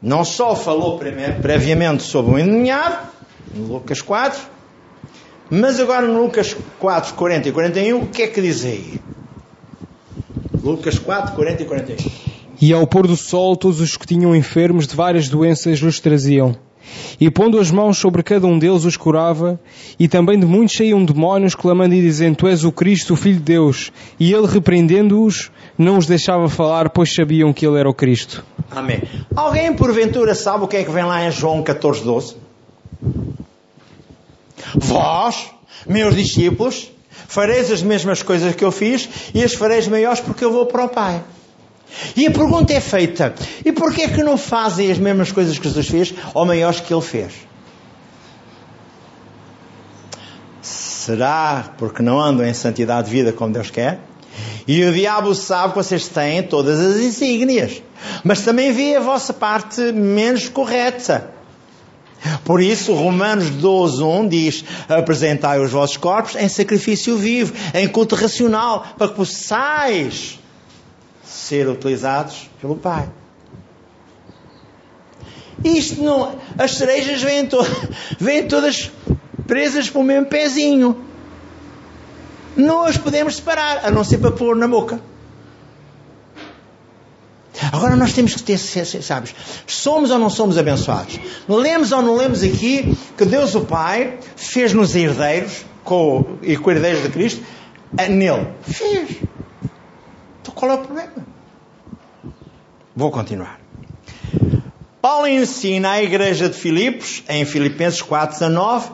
Não 0.00 0.24
só 0.24 0.54
falou 0.54 0.98
previamente 0.98 2.02
sobre 2.02 2.34
o 2.34 2.38
endemoniado, 2.38 3.08
em 3.54 3.62
Lucas 3.62 4.02
4, 4.02 4.40
Mas 5.50 5.78
agora 5.78 6.06
no 6.06 6.22
Lucas 6.22 6.56
4, 6.78 7.14
40 7.14 7.48
e 7.48 7.52
41, 7.52 7.98
o 7.98 8.06
que 8.06 8.22
é 8.22 8.26
que 8.26 8.40
diz 8.40 8.64
aí? 8.64 9.00
Lucas 10.62 10.98
4, 10.98 11.34
40 11.34 11.62
e 11.62 11.66
41. 11.66 12.10
E 12.60 12.72
ao 12.72 12.86
pôr 12.86 13.06
do 13.06 13.16
sol, 13.16 13.56
todos 13.56 13.80
os 13.80 13.96
que 13.96 14.06
tinham 14.06 14.34
enfermos 14.34 14.86
de 14.86 14.96
várias 14.96 15.28
doenças 15.28 15.82
os 15.82 16.00
traziam. 16.00 16.56
E 17.20 17.30
pondo 17.30 17.58
as 17.58 17.70
mãos 17.70 17.98
sobre 17.98 18.22
cada 18.22 18.46
um 18.46 18.58
deles 18.58 18.84
os 18.84 18.96
curava, 18.96 19.60
e 19.98 20.08
também 20.08 20.38
de 20.38 20.46
muitos 20.46 20.76
saíam 20.76 21.04
demónios, 21.04 21.54
clamando 21.54 21.94
e 21.94 22.00
dizendo, 22.00 22.36
Tu 22.36 22.48
és 22.48 22.64
o 22.64 22.72
Cristo, 22.72 23.14
o 23.14 23.16
Filho 23.16 23.36
de 23.36 23.42
Deus. 23.42 23.92
E 24.18 24.32
ele, 24.32 24.46
repreendendo-os, 24.46 25.50
não 25.78 25.98
os 25.98 26.06
deixava 26.06 26.48
falar, 26.48 26.90
pois 26.90 27.14
sabiam 27.14 27.52
que 27.52 27.66
ele 27.66 27.78
era 27.78 27.88
o 27.88 27.94
Cristo. 27.94 28.44
Amém. 28.70 29.02
Alguém 29.34 29.72
porventura 29.74 30.34
sabe 30.34 30.64
o 30.64 30.68
que 30.68 30.76
é 30.76 30.84
que 30.84 30.90
vem 30.90 31.04
lá 31.04 31.26
em 31.26 31.30
João 31.30 31.62
14, 31.62 32.02
12? 32.04 32.36
Vós, 34.74 35.50
meus 35.86 36.14
discípulos, 36.14 36.90
fareis 37.28 37.70
as 37.70 37.82
mesmas 37.82 38.22
coisas 38.22 38.54
que 38.54 38.64
eu 38.64 38.72
fiz 38.72 39.08
e 39.34 39.42
as 39.42 39.54
fareis 39.54 39.86
maiores 39.88 40.20
porque 40.20 40.44
eu 40.44 40.52
vou 40.52 40.66
para 40.66 40.84
o 40.84 40.88
Pai. 40.88 41.22
E 42.16 42.26
a 42.26 42.30
pergunta 42.30 42.72
é 42.72 42.80
feita: 42.80 43.34
e 43.64 43.72
porquê 43.72 44.02
é 44.02 44.08
que 44.08 44.22
não 44.22 44.36
fazem 44.36 44.90
as 44.90 44.98
mesmas 44.98 45.32
coisas 45.32 45.58
que 45.58 45.68
Jesus 45.68 45.88
fez 45.88 46.14
ou 46.32 46.44
maiores 46.44 46.80
que 46.80 46.92
ele 46.92 47.02
fez? 47.02 47.32
Será 50.60 51.74
porque 51.76 52.02
não 52.02 52.18
andam 52.20 52.46
em 52.46 52.54
santidade 52.54 53.08
de 53.08 53.12
vida 53.12 53.32
como 53.32 53.52
Deus 53.52 53.70
quer? 53.70 54.00
E 54.66 54.82
o 54.84 54.92
diabo 54.92 55.34
sabe 55.34 55.74
que 55.74 55.78
vocês 55.78 56.08
têm 56.08 56.42
todas 56.42 56.80
as 56.80 56.96
insígnias, 56.96 57.82
mas 58.24 58.40
também 58.40 58.72
vê 58.72 58.96
a 58.96 59.00
vossa 59.00 59.32
parte 59.32 59.80
menos 59.92 60.48
correta. 60.48 61.30
Por 62.42 62.62
isso, 62.62 62.94
Romanos 62.94 63.50
12, 63.50 64.02
1 64.02 64.28
diz: 64.28 64.64
apresentai 64.88 65.60
os 65.60 65.70
vossos 65.70 65.98
corpos 65.98 66.34
em 66.36 66.48
sacrifício 66.48 67.18
vivo, 67.18 67.52
em 67.74 67.86
culto 67.86 68.14
racional, 68.14 68.86
para 68.96 69.08
que 69.08 69.14
possais 69.14 70.38
ser 71.44 71.68
utilizados 71.68 72.48
pelo 72.60 72.76
Pai. 72.76 73.08
Isto 75.62 76.02
não. 76.02 76.36
As 76.58 76.72
cerejas 76.72 77.22
vêm, 77.22 77.46
to, 77.46 77.58
vêm 78.18 78.48
todas 78.48 78.90
presas 79.46 79.90
para 79.90 80.00
o 80.00 80.04
mesmo 80.04 80.26
pezinho. 80.26 81.04
Não 82.56 82.84
as 82.84 82.96
podemos 82.96 83.36
separar, 83.36 83.84
a 83.84 83.90
não 83.90 84.04
ser 84.04 84.18
para 84.18 84.30
pôr 84.30 84.56
na 84.56 84.66
boca. 84.66 85.00
Agora 87.72 87.96
nós 87.96 88.12
temos 88.12 88.34
que 88.34 88.42
ter, 88.42 88.58
sabes, 88.58 89.34
somos 89.66 90.10
ou 90.10 90.18
não 90.18 90.30
somos 90.30 90.58
abençoados? 90.58 91.18
Lemos 91.48 91.92
ou 91.92 92.02
não 92.02 92.16
lemos 92.16 92.42
aqui 92.42 92.96
que 93.16 93.24
Deus 93.24 93.54
o 93.54 93.62
Pai 93.62 94.18
fez-nos 94.36 94.94
herdeiros 94.94 95.64
com, 95.82 96.38
e 96.42 96.56
com 96.56 96.70
herdeiros 96.70 97.02
de 97.02 97.08
Cristo 97.10 97.42
nele? 98.10 98.48
Fez. 98.62 99.22
Então 100.42 100.54
qual 100.54 100.72
é 100.72 100.74
o 100.74 100.78
problema? 100.78 101.33
Vou 102.96 103.10
continuar. 103.10 103.60
Paulo 105.02 105.26
ensina 105.26 105.92
à 105.92 106.02
igreja 106.02 106.48
de 106.48 106.56
Filipos, 106.56 107.22
em 107.28 107.44
Filipenses 107.44 108.00
4, 108.00 108.38
19, 108.38 108.90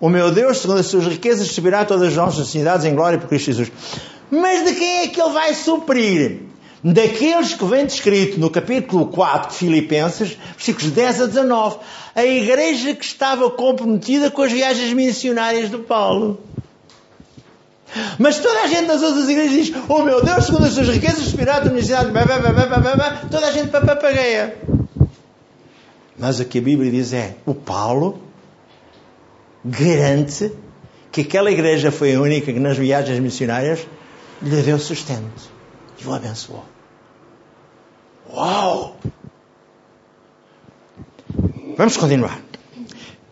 o 0.00 0.08
meu 0.08 0.30
Deus, 0.30 0.58
segundo 0.58 0.80
as 0.80 0.86
suas 0.86 1.06
riquezas, 1.06 1.48
subirá 1.48 1.84
todas 1.84 2.08
as 2.08 2.16
nossas 2.16 2.40
necessidades 2.40 2.84
em 2.84 2.94
glória 2.94 3.18
por 3.18 3.28
Cristo 3.28 3.46
Jesus. 3.46 3.72
Mas 4.30 4.64
de 4.64 4.74
quem 4.74 4.98
é 4.98 5.08
que 5.08 5.20
ele 5.20 5.32
vai 5.32 5.54
suprir? 5.54 6.46
daqueles 6.92 7.52
que 7.52 7.64
vem 7.64 7.84
descrito 7.84 8.38
no 8.38 8.48
capítulo 8.48 9.06
4 9.06 9.50
de 9.50 9.56
Filipenses, 9.56 10.36
versículos 10.52 10.92
10 10.92 11.22
a 11.22 11.26
19, 11.26 11.78
a 12.14 12.24
igreja 12.24 12.94
que 12.94 13.04
estava 13.04 13.50
comprometida 13.50 14.30
com 14.30 14.42
as 14.42 14.52
viagens 14.52 14.92
missionárias 14.92 15.68
de 15.68 15.78
Paulo. 15.78 16.40
Mas 18.18 18.38
toda 18.38 18.62
a 18.62 18.66
gente 18.66 18.86
das 18.86 19.02
outras 19.02 19.28
igrejas 19.28 19.52
diz: 19.52 19.72
Oh 19.88 20.02
meu 20.02 20.24
Deus, 20.24 20.44
segundo 20.46 20.64
as 20.64 20.72
suas 20.72 20.88
riquezas, 20.88 21.26
espirituais, 21.26 21.64
universidade, 21.66 22.10
toda 23.30 23.46
a 23.46 23.52
gente 23.52 23.68
papagaia. 23.68 24.56
Mas 26.18 26.40
o 26.40 26.44
que 26.44 26.58
a 26.58 26.62
Bíblia 26.62 26.90
diz 26.90 27.12
é: 27.12 27.36
o 27.44 27.54
Paulo 27.54 28.20
garante 29.64 30.52
que 31.10 31.22
aquela 31.22 31.50
igreja 31.50 31.90
foi 31.90 32.14
a 32.14 32.20
única 32.20 32.52
que 32.52 32.60
nas 32.60 32.76
viagens 32.76 33.18
missionárias 33.18 33.86
lhe 34.42 34.62
deu 34.62 34.78
sustento 34.78 35.50
e 35.98 36.06
o 36.06 36.12
abençoou. 36.12 36.64
Uau! 38.32 38.96
Vamos 41.76 41.96
continuar. 41.96 42.40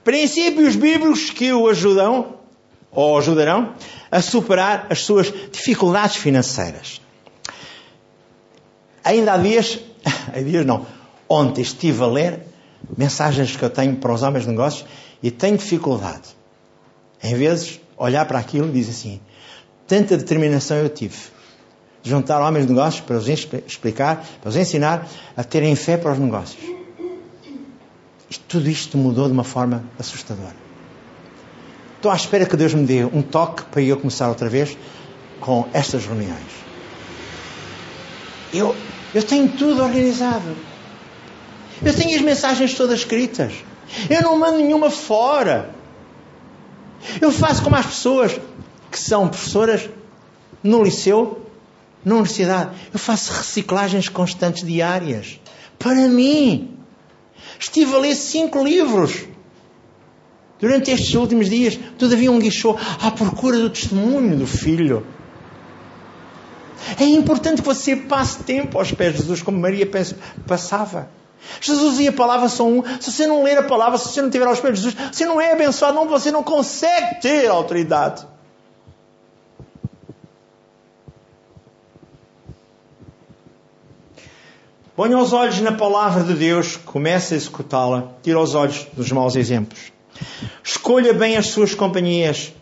Princípios 0.03 0.77
bíblicos 0.77 1.31
que 1.31 1.53
o 1.53 1.69
ajudam 1.69 2.44
ou 2.95 3.19
ajudarão 3.19 3.75
a 4.11 4.23
superar 4.23 4.87
as 4.89 5.01
suas 5.01 5.33
dificuldades 5.51 6.17
financeiras. 6.17 7.01
Ainda 9.03 9.35
há 9.35 9.37
dias, 9.37 9.81
há 10.33 10.41
dias 10.41 10.65
não, 10.65 10.87
ontem 11.29 11.63
estive 11.63 12.03
a 12.03 12.07
ler 12.07 12.41
mensagens 12.97 13.57
que 13.57 13.63
eu 13.63 13.71
tenho 13.71 13.97
para 13.97 14.13
os 14.13 14.23
homens 14.23 14.45
de 14.45 14.51
negócios 14.51 14.87
e 15.23 15.31
tenho 15.31 15.59
dificuldade. 15.59 16.29
Em 17.23 17.35
vezes, 17.35 17.81
olhar 17.97 18.25
para 18.27 18.39
aquilo 18.39 18.69
e 18.69 18.73
dizer 18.73 18.93
assim: 18.93 19.21
tanta 19.87 20.17
determinação 20.17 20.77
eu 20.79 20.89
tive 20.89 21.35
juntar 22.05 22.47
homens 22.47 22.67
de 22.67 22.73
negócios 22.73 23.01
para 23.01 23.17
os 23.17 23.27
explicar, 23.27 24.25
para 24.41 24.51
os 24.51 24.57
ensinar 24.57 25.09
a 25.37 25.43
terem 25.43 25.75
fé 25.75 25.97
para 25.97 26.13
os 26.13 26.19
negócios. 26.19 26.63
E 28.31 28.39
tudo 28.47 28.69
isto 28.69 28.99
mudou 28.99 29.27
de 29.27 29.33
uma 29.33 29.45
forma 29.45 29.83
assustadora. 29.99 30.64
Estou 32.05 32.13
à 32.13 32.17
espera 32.17 32.45
que 32.45 32.55
Deus 32.55 32.75
me 32.75 32.85
dê 32.85 33.03
um 33.03 33.23
toque 33.23 33.63
para 33.63 33.81
eu 33.81 33.97
começar 33.97 34.29
outra 34.29 34.47
vez 34.47 34.77
com 35.41 35.67
estas 35.73 36.05
reuniões. 36.05 36.53
Eu, 38.53 38.77
eu 39.15 39.23
tenho 39.23 39.49
tudo 39.49 39.83
organizado. 39.83 40.55
Eu 41.83 41.95
tenho 41.97 42.15
as 42.15 42.21
mensagens 42.21 42.75
todas 42.75 42.99
escritas. 42.99 43.55
Eu 44.11 44.21
não 44.21 44.39
mando 44.39 44.59
nenhuma 44.59 44.91
fora. 44.91 45.71
Eu 47.23 47.33
faço 47.33 47.63
como 47.63 47.75
as 47.75 47.87
pessoas 47.87 48.39
que 48.91 48.99
são 48.99 49.27
professoras 49.27 49.89
no 50.63 50.85
liceu 50.85 51.47
na 52.05 52.17
universidade. 52.17 52.77
Eu 52.93 52.99
faço 52.99 53.33
reciclagens 53.33 54.11
constantes 54.11 54.63
diárias. 54.63 55.41
Para 55.79 56.07
mim. 56.07 56.77
Estive 57.59 57.95
a 57.95 57.99
ler 57.99 58.15
cinco 58.15 58.63
livros. 58.63 59.25
Durante 60.65 60.91
estes 60.91 61.15
últimos 61.15 61.51
dias, 61.51 61.79
todavia 61.99 62.33
um 62.33 62.39
guichou 62.39 62.79
à 63.03 63.11
procura 63.11 63.59
do 63.59 63.69
testemunho 63.69 64.35
do 64.35 64.47
filho. 64.47 65.07
É 66.99 67.05
importante 67.05 67.61
que 67.61 67.69
você 67.69 67.95
passe 67.95 68.45
tempo 68.45 68.79
aos 68.79 68.91
pés 68.91 69.13
de 69.13 69.19
Jesus, 69.19 69.43
como 69.43 69.61
Maria 69.61 69.87
passava. 70.47 71.11
Jesus 71.61 72.01
e 72.01 72.09
a 72.09 72.13
palavra 72.15 72.49
são 72.49 72.79
um. 72.79 72.83
Se 72.99 73.13
você 73.13 73.27
não 73.27 73.43
ler 73.43 73.59
a 73.59 73.65
palavra, 73.65 73.99
se 73.99 74.09
você 74.09 74.23
não 74.23 74.29
estiver 74.29 74.47
aos 74.47 74.59
pés 74.59 74.79
de 74.79 74.85
Jesus, 74.85 75.11
você 75.13 75.27
não 75.27 75.39
é 75.39 75.53
abençoado, 75.53 75.95
não, 75.95 76.09
você 76.09 76.31
não 76.31 76.43
consegue 76.43 77.21
ter 77.21 77.47
autoridade. 77.47 78.27
Ponha 84.97 85.19
os 85.19 85.35
olhos 85.35 85.61
na 85.61 85.73
palavra 85.73 86.23
de 86.23 86.33
Deus, 86.33 86.79
comece 86.79 87.35
a 87.35 87.37
executá-la, 87.37 88.15
tira 88.23 88.41
os 88.41 88.55
olhos 88.55 88.87
dos 88.95 89.13
maus 89.13 89.37
exemplos. 89.37 89.93
Escolha 90.63 91.13
bem 91.13 91.37
as 91.37 91.49
suas 91.49 91.75
companhias, 91.75 92.53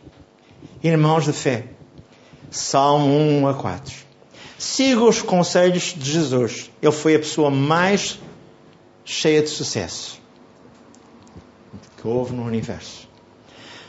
irmãos 0.82 1.24
de 1.24 1.32
fé. 1.32 1.66
Salmo 2.50 3.08
1 3.08 3.48
a 3.48 3.54
4. 3.54 3.94
Siga 4.58 5.02
os 5.04 5.22
conselhos 5.22 5.94
de 5.96 6.10
Jesus. 6.10 6.70
Ele 6.82 6.92
foi 6.92 7.14
a 7.14 7.18
pessoa 7.18 7.50
mais 7.50 8.18
cheia 9.04 9.42
de 9.42 9.48
sucesso 9.48 10.20
que 11.96 12.06
houve 12.06 12.34
no 12.34 12.44
universo. 12.44 13.08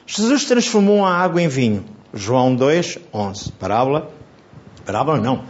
Jesus 0.05 0.45
transformou 0.45 1.05
a 1.05 1.13
água 1.13 1.41
em 1.41 1.47
vinho. 1.47 1.85
João 2.13 2.55
2, 2.55 2.99
11. 3.13 3.51
Parábola. 3.53 4.11
Parábola 4.85 5.19
não 5.19 5.43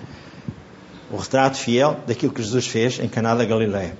o 1.13 1.17
retrato 1.17 1.58
fiel 1.58 1.99
daquilo 2.08 2.34
que 2.34 2.41
Jesus 2.41 2.65
fez 2.65 2.99
em 2.99 3.08
Caná 3.08 3.36
da 3.36 3.45
Galileia. 3.45 3.95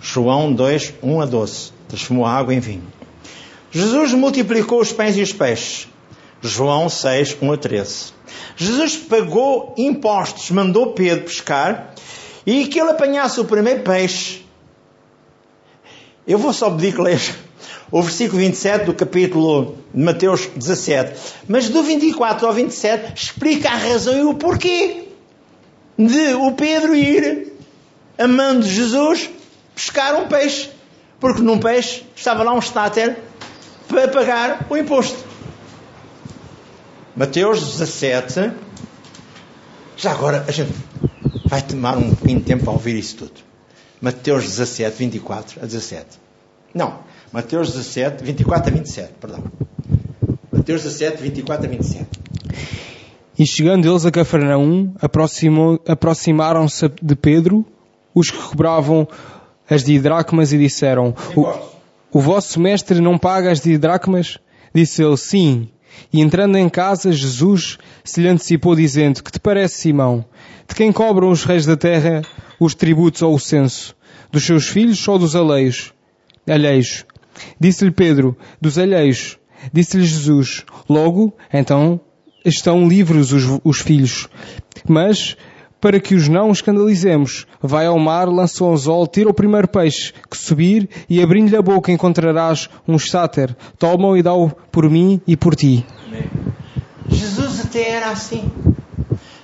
João 0.00 0.52
2, 0.52 0.94
1 1.02 1.20
a 1.20 1.26
12. 1.26 1.72
Transformou 1.88 2.24
a 2.24 2.32
água 2.32 2.54
em 2.54 2.60
vinho. 2.60 2.86
Jesus 3.72 4.12
multiplicou 4.12 4.80
os 4.80 4.92
pães 4.92 5.16
e 5.16 5.22
os 5.22 5.32
peixes. 5.32 5.88
João 6.42 6.90
6, 6.90 7.38
1 7.40 7.52
a 7.52 7.56
13. 7.56 8.12
Jesus 8.56 8.96
pagou 8.96 9.74
impostos, 9.78 10.50
mandou 10.50 10.92
Pedro 10.92 11.24
pescar 11.24 11.94
e 12.44 12.66
que 12.66 12.78
ele 12.78 12.90
apanhasse 12.90 13.40
o 13.40 13.46
primeiro 13.46 13.80
peixe. 13.80 14.44
Eu 16.26 16.38
vou 16.38 16.52
só 16.52 16.70
pedir 16.70 16.94
que 16.94 17.00
leia 17.00 17.18
o 17.90 18.02
versículo 18.02 18.40
27 18.40 18.84
do 18.84 18.94
capítulo 18.94 19.78
de 19.94 20.02
Mateus 20.02 20.46
17. 20.54 21.18
Mas 21.48 21.70
do 21.70 21.82
24 21.82 22.46
ao 22.46 22.52
27 22.52 23.12
explica 23.14 23.70
a 23.70 23.76
razão 23.76 24.18
e 24.18 24.24
o 24.24 24.34
porquê 24.34 25.08
de 25.98 26.34
o 26.34 26.52
Pedro 26.52 26.94
ir, 26.94 27.52
amando 28.18 28.66
Jesus, 28.66 29.30
pescar 29.74 30.14
um 30.20 30.28
peixe. 30.28 30.70
Porque 31.18 31.40
num 31.40 31.58
peixe 31.58 32.02
estava 32.14 32.42
lá 32.42 32.52
um 32.52 32.58
estáter 32.58 33.16
para 33.92 34.08
pagar 34.08 34.66
o 34.70 34.76
imposto. 34.76 35.22
Mateus 37.14 37.60
17. 37.60 38.52
Já 39.96 40.12
agora 40.12 40.44
a 40.48 40.50
gente 40.50 40.72
vai 41.44 41.60
tomar 41.60 41.98
um 41.98 42.14
pouquinho 42.14 42.38
de 42.38 42.46
tempo 42.46 42.68
a 42.70 42.72
ouvir 42.72 42.96
isso 42.96 43.18
tudo. 43.18 43.32
Mateus 44.00 44.44
17, 44.44 44.96
24 44.96 45.60
a 45.62 45.66
17. 45.66 46.06
Não, 46.74 47.00
Mateus 47.30 47.68
17, 47.68 48.24
24 48.24 48.72
a 48.72 48.76
27, 48.78 49.12
perdão. 49.20 49.44
Mateus 50.50 50.82
17, 50.82 51.22
24 51.22 51.66
a 51.66 51.68
27. 51.68 52.06
E 53.38 53.46
chegando 53.46 53.88
eles 53.88 54.06
a 54.06 54.10
Cafarnaum, 54.10 54.94
aproximaram-se 55.86 56.90
de 57.00 57.14
Pedro 57.14 57.64
os 58.14 58.30
que 58.30 58.38
cobravam 58.38 59.06
as 59.68 59.84
didracmas 59.84 60.52
e 60.52 60.58
disseram: 60.58 61.14
o, 61.36 61.71
o 62.12 62.20
vosso 62.20 62.60
mestre 62.60 63.00
não 63.00 63.18
paga 63.18 63.50
as 63.50 63.60
didracmas? 63.60 64.38
Disse 64.74 65.02
ele: 65.02 65.16
Sim. 65.16 65.68
E 66.12 66.20
entrando 66.20 66.56
em 66.56 66.68
casa, 66.68 67.12
Jesus 67.12 67.78
se 68.04 68.20
lhe 68.20 68.28
antecipou, 68.28 68.74
dizendo: 68.74 69.22
Que 69.22 69.32
te 69.32 69.40
parece, 69.40 69.80
Simão? 69.80 70.24
De 70.68 70.74
quem 70.74 70.92
cobram 70.92 71.30
os 71.30 71.44
reis 71.44 71.66
da 71.66 71.76
terra 71.76 72.22
os 72.60 72.74
tributos 72.74 73.22
ou 73.22 73.34
o 73.34 73.40
censo? 73.40 73.96
Dos 74.30 74.44
seus 74.44 74.68
filhos 74.68 75.06
ou 75.08 75.18
dos 75.18 75.34
alheios? 75.34 75.92
Alheios. 76.48 77.04
Disse-lhe 77.58 77.90
Pedro: 77.90 78.36
Dos 78.60 78.78
alheios. 78.78 79.38
Disse-lhe 79.72 80.04
Jesus: 80.04 80.64
Logo, 80.88 81.34
então, 81.52 82.00
estão 82.44 82.88
livres 82.88 83.32
os, 83.32 83.60
os 83.64 83.80
filhos. 83.80 84.28
Mas 84.88 85.36
para 85.82 85.98
que 85.98 86.14
os 86.14 86.28
não 86.28 86.52
escandalizemos. 86.52 87.44
Vai 87.60 87.86
ao 87.86 87.98
mar, 87.98 88.28
lança 88.28 88.62
o 88.62 88.72
anzol, 88.72 89.04
tira 89.08 89.28
o 89.28 89.34
primeiro 89.34 89.66
peixe 89.66 90.14
que 90.30 90.36
subir 90.36 90.88
e 91.10 91.20
abrindo-lhe 91.20 91.56
a 91.56 91.60
boca 91.60 91.90
encontrarás 91.90 92.70
um 92.86 92.94
estáter. 92.94 93.54
Toma-o 93.80 94.16
e 94.16 94.22
dá-o 94.22 94.48
por 94.48 94.88
mim 94.88 95.20
e 95.26 95.36
por 95.36 95.56
ti. 95.56 95.84
Jesus 97.08 97.62
até 97.66 97.90
era 97.90 98.10
assim. 98.10 98.48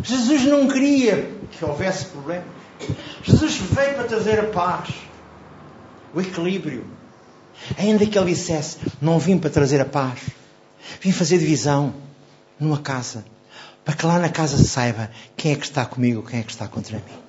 Jesus 0.00 0.44
não 0.44 0.68
queria 0.68 1.28
que 1.50 1.64
houvesse 1.64 2.04
problema. 2.04 2.44
Jesus 3.24 3.56
veio 3.56 3.94
para 3.94 4.04
trazer 4.04 4.38
a 4.38 4.44
paz, 4.44 4.90
o 6.14 6.20
equilíbrio. 6.20 6.84
Ainda 7.76 8.06
que 8.06 8.16
ele 8.16 8.30
dissesse, 8.30 8.78
não 9.02 9.18
vim 9.18 9.36
para 9.36 9.50
trazer 9.50 9.80
a 9.80 9.84
paz, 9.84 10.20
vim 11.00 11.10
fazer 11.10 11.38
divisão 11.38 11.92
numa 12.60 12.78
casa 12.78 13.24
para 13.84 13.94
que 13.94 14.06
lá 14.06 14.18
na 14.18 14.28
casa 14.28 14.56
se 14.56 14.68
saiba 14.68 15.10
quem 15.36 15.52
é 15.52 15.56
que 15.56 15.64
está 15.64 15.84
comigo, 15.84 16.22
quem 16.22 16.40
é 16.40 16.42
que 16.42 16.50
está 16.50 16.68
contra 16.68 16.96
mim. 16.96 17.28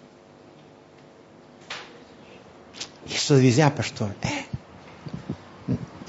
E 3.08 3.14
estou 3.14 3.38
a 3.38 3.40
dizer, 3.40 3.64
ah, 3.64 3.72
pastor, 3.72 4.16
é. 4.22 4.44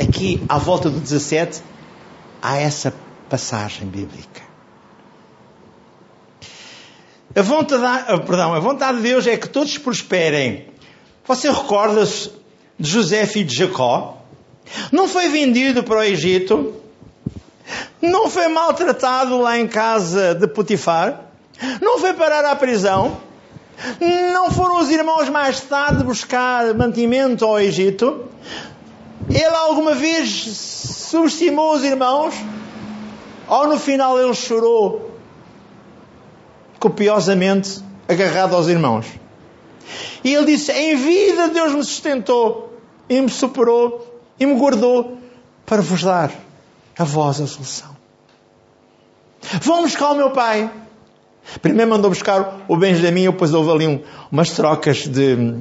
Aqui, 0.02 0.42
à 0.48 0.58
volta 0.58 0.90
do 0.90 0.98
17, 0.98 1.62
há 2.42 2.56
essa 2.58 2.92
passagem 3.28 3.86
bíblica. 3.86 4.42
A 7.34 7.42
vontade, 7.42 7.84
ah, 7.84 8.18
perdão, 8.18 8.54
a 8.54 8.58
vontade 8.58 8.98
de 8.98 9.04
Deus 9.04 9.26
é 9.26 9.36
que 9.36 9.48
todos 9.48 9.78
prosperem. 9.78 10.68
Você 11.26 11.50
recorda-se 11.50 12.32
de 12.78 12.90
José, 12.90 13.24
filho 13.24 13.46
de 13.46 13.54
Jacó? 13.54 14.20
Não 14.90 15.06
foi 15.06 15.28
vendido 15.28 15.82
para 15.84 16.00
o 16.00 16.02
Egito? 16.02 16.74
Não 18.02 18.30
foi 18.30 18.48
maltratado 18.48 19.38
lá 19.38 19.58
em 19.58 19.68
casa 19.68 20.34
de 20.34 20.46
Potifar? 20.46 21.20
Não 21.82 21.98
foi 21.98 22.14
parar 22.14 22.44
à 22.46 22.56
prisão? 22.56 23.18
Não 24.32 24.50
foram 24.50 24.78
os 24.78 24.90
irmãos 24.90 25.28
mais 25.28 25.60
tarde 25.60 26.02
buscar 26.02 26.74
mantimento 26.74 27.44
ao 27.44 27.60
Egito? 27.60 28.24
Ele 29.28 29.44
alguma 29.44 29.94
vez 29.94 30.30
subestimou 30.30 31.74
os 31.74 31.84
irmãos? 31.84 32.34
Ou 33.46 33.66
no 33.66 33.78
final 33.78 34.18
ele 34.18 34.34
chorou 34.34 35.10
copiosamente 36.78 37.82
agarrado 38.08 38.56
aos 38.56 38.68
irmãos? 38.68 39.06
E 40.24 40.34
ele 40.34 40.46
disse: 40.46 40.72
Em 40.72 40.96
vida 40.96 41.48
Deus 41.48 41.74
me 41.74 41.84
sustentou 41.84 42.78
e 43.10 43.20
me 43.20 43.28
superou 43.28 44.22
e 44.38 44.46
me 44.46 44.54
guardou 44.54 45.18
para 45.66 45.82
vos 45.82 46.02
dar 46.02 46.30
a 47.00 47.04
vós 47.04 47.40
a 47.40 47.46
solução. 47.46 47.96
Vão 49.62 49.82
buscar 49.82 50.10
o 50.10 50.14
meu 50.14 50.30
pai. 50.30 50.70
Primeiro 51.62 51.90
mandou 51.90 52.10
buscar 52.10 52.60
o 52.68 52.76
Benjamin, 52.76 53.24
depois 53.24 53.54
houve 53.54 53.70
ali 53.70 53.86
um, 53.86 54.02
umas 54.30 54.50
trocas 54.50 55.08
de, 55.08 55.56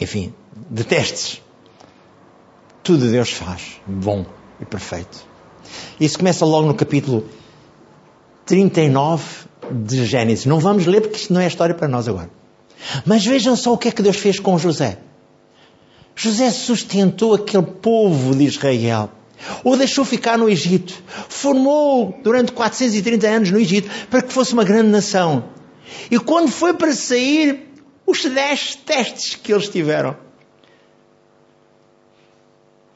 enfim, 0.00 0.34
de 0.68 0.82
testes. 0.82 1.40
Tudo 2.82 3.08
Deus 3.08 3.30
faz 3.30 3.80
bom 3.86 4.26
e 4.60 4.64
perfeito. 4.64 5.24
Isso 6.00 6.18
começa 6.18 6.44
logo 6.44 6.66
no 6.66 6.74
capítulo 6.74 7.28
39 8.44 9.24
de 9.70 10.04
Gênesis. 10.04 10.44
Não 10.44 10.58
vamos 10.58 10.86
ler 10.86 11.02
porque 11.02 11.18
isto 11.18 11.32
não 11.32 11.40
é 11.40 11.46
história 11.46 11.74
para 11.74 11.86
nós 11.86 12.08
agora. 12.08 12.30
Mas 13.06 13.24
vejam 13.24 13.54
só 13.54 13.72
o 13.72 13.78
que 13.78 13.86
é 13.86 13.92
que 13.92 14.02
Deus 14.02 14.16
fez 14.16 14.40
com 14.40 14.58
José. 14.58 14.98
José 16.16 16.50
sustentou 16.50 17.34
aquele 17.34 17.62
povo 17.62 18.34
de 18.34 18.44
Israel 18.44 19.08
o 19.64 19.76
deixou 19.76 20.04
ficar 20.04 20.38
no 20.38 20.48
Egito. 20.48 21.02
Formou 21.28 22.18
durante 22.22 22.52
430 22.52 23.26
anos 23.26 23.50
no 23.50 23.58
Egito 23.58 23.88
para 24.08 24.22
que 24.22 24.32
fosse 24.32 24.52
uma 24.52 24.64
grande 24.64 24.88
nação. 24.88 25.44
E 26.10 26.18
quando 26.18 26.50
foi 26.50 26.74
para 26.74 26.92
sair, 26.92 27.68
os 28.06 28.24
10 28.24 28.76
testes 28.76 29.34
que 29.34 29.52
eles 29.52 29.68
tiveram. 29.68 30.16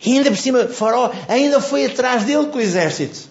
E 0.04 0.16
ainda 0.16 0.30
por 0.30 0.37
cima, 0.37 0.66
Faraó 0.68 1.11
ainda 1.28 1.61
foi 1.61 1.87
atrás 1.87 2.24
dele 2.24 2.46
com 2.46 2.59
o 2.59 2.61
exército. 2.61 3.30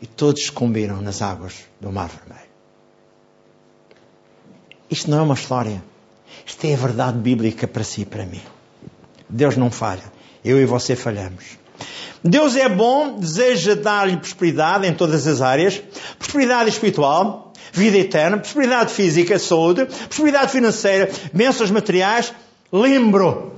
E 0.00 0.06
todos 0.06 0.44
sucumbiram 0.44 1.00
nas 1.00 1.22
águas 1.22 1.54
do 1.80 1.90
Mar 1.90 2.08
Vermelho. 2.08 2.48
Isto 4.90 5.10
não 5.10 5.18
é 5.18 5.22
uma 5.22 5.34
história. 5.34 5.82
Isto 6.44 6.66
é 6.66 6.74
a 6.74 6.76
verdade 6.76 7.18
bíblica 7.18 7.66
para 7.66 7.82
si 7.82 8.02
e 8.02 8.04
para 8.04 8.26
mim. 8.26 8.42
Deus 9.28 9.56
não 9.56 9.70
falha. 9.70 10.12
Eu 10.44 10.60
e 10.60 10.66
você 10.66 10.94
falhamos. 10.94 11.63
Deus 12.22 12.56
é 12.56 12.68
bom, 12.68 13.18
deseja 13.18 13.74
dar-lhe 13.74 14.16
prosperidade 14.16 14.86
em 14.86 14.94
todas 14.94 15.26
as 15.26 15.42
áreas, 15.42 15.82
prosperidade 16.18 16.70
espiritual, 16.70 17.52
vida 17.72 17.98
eterna, 17.98 18.38
prosperidade 18.38 18.92
física, 18.92 19.38
saúde, 19.38 19.84
prosperidade 19.84 20.50
financeira, 20.50 21.10
bênçãos 21.32 21.70
materiais. 21.70 22.32
Lembro 22.72 23.52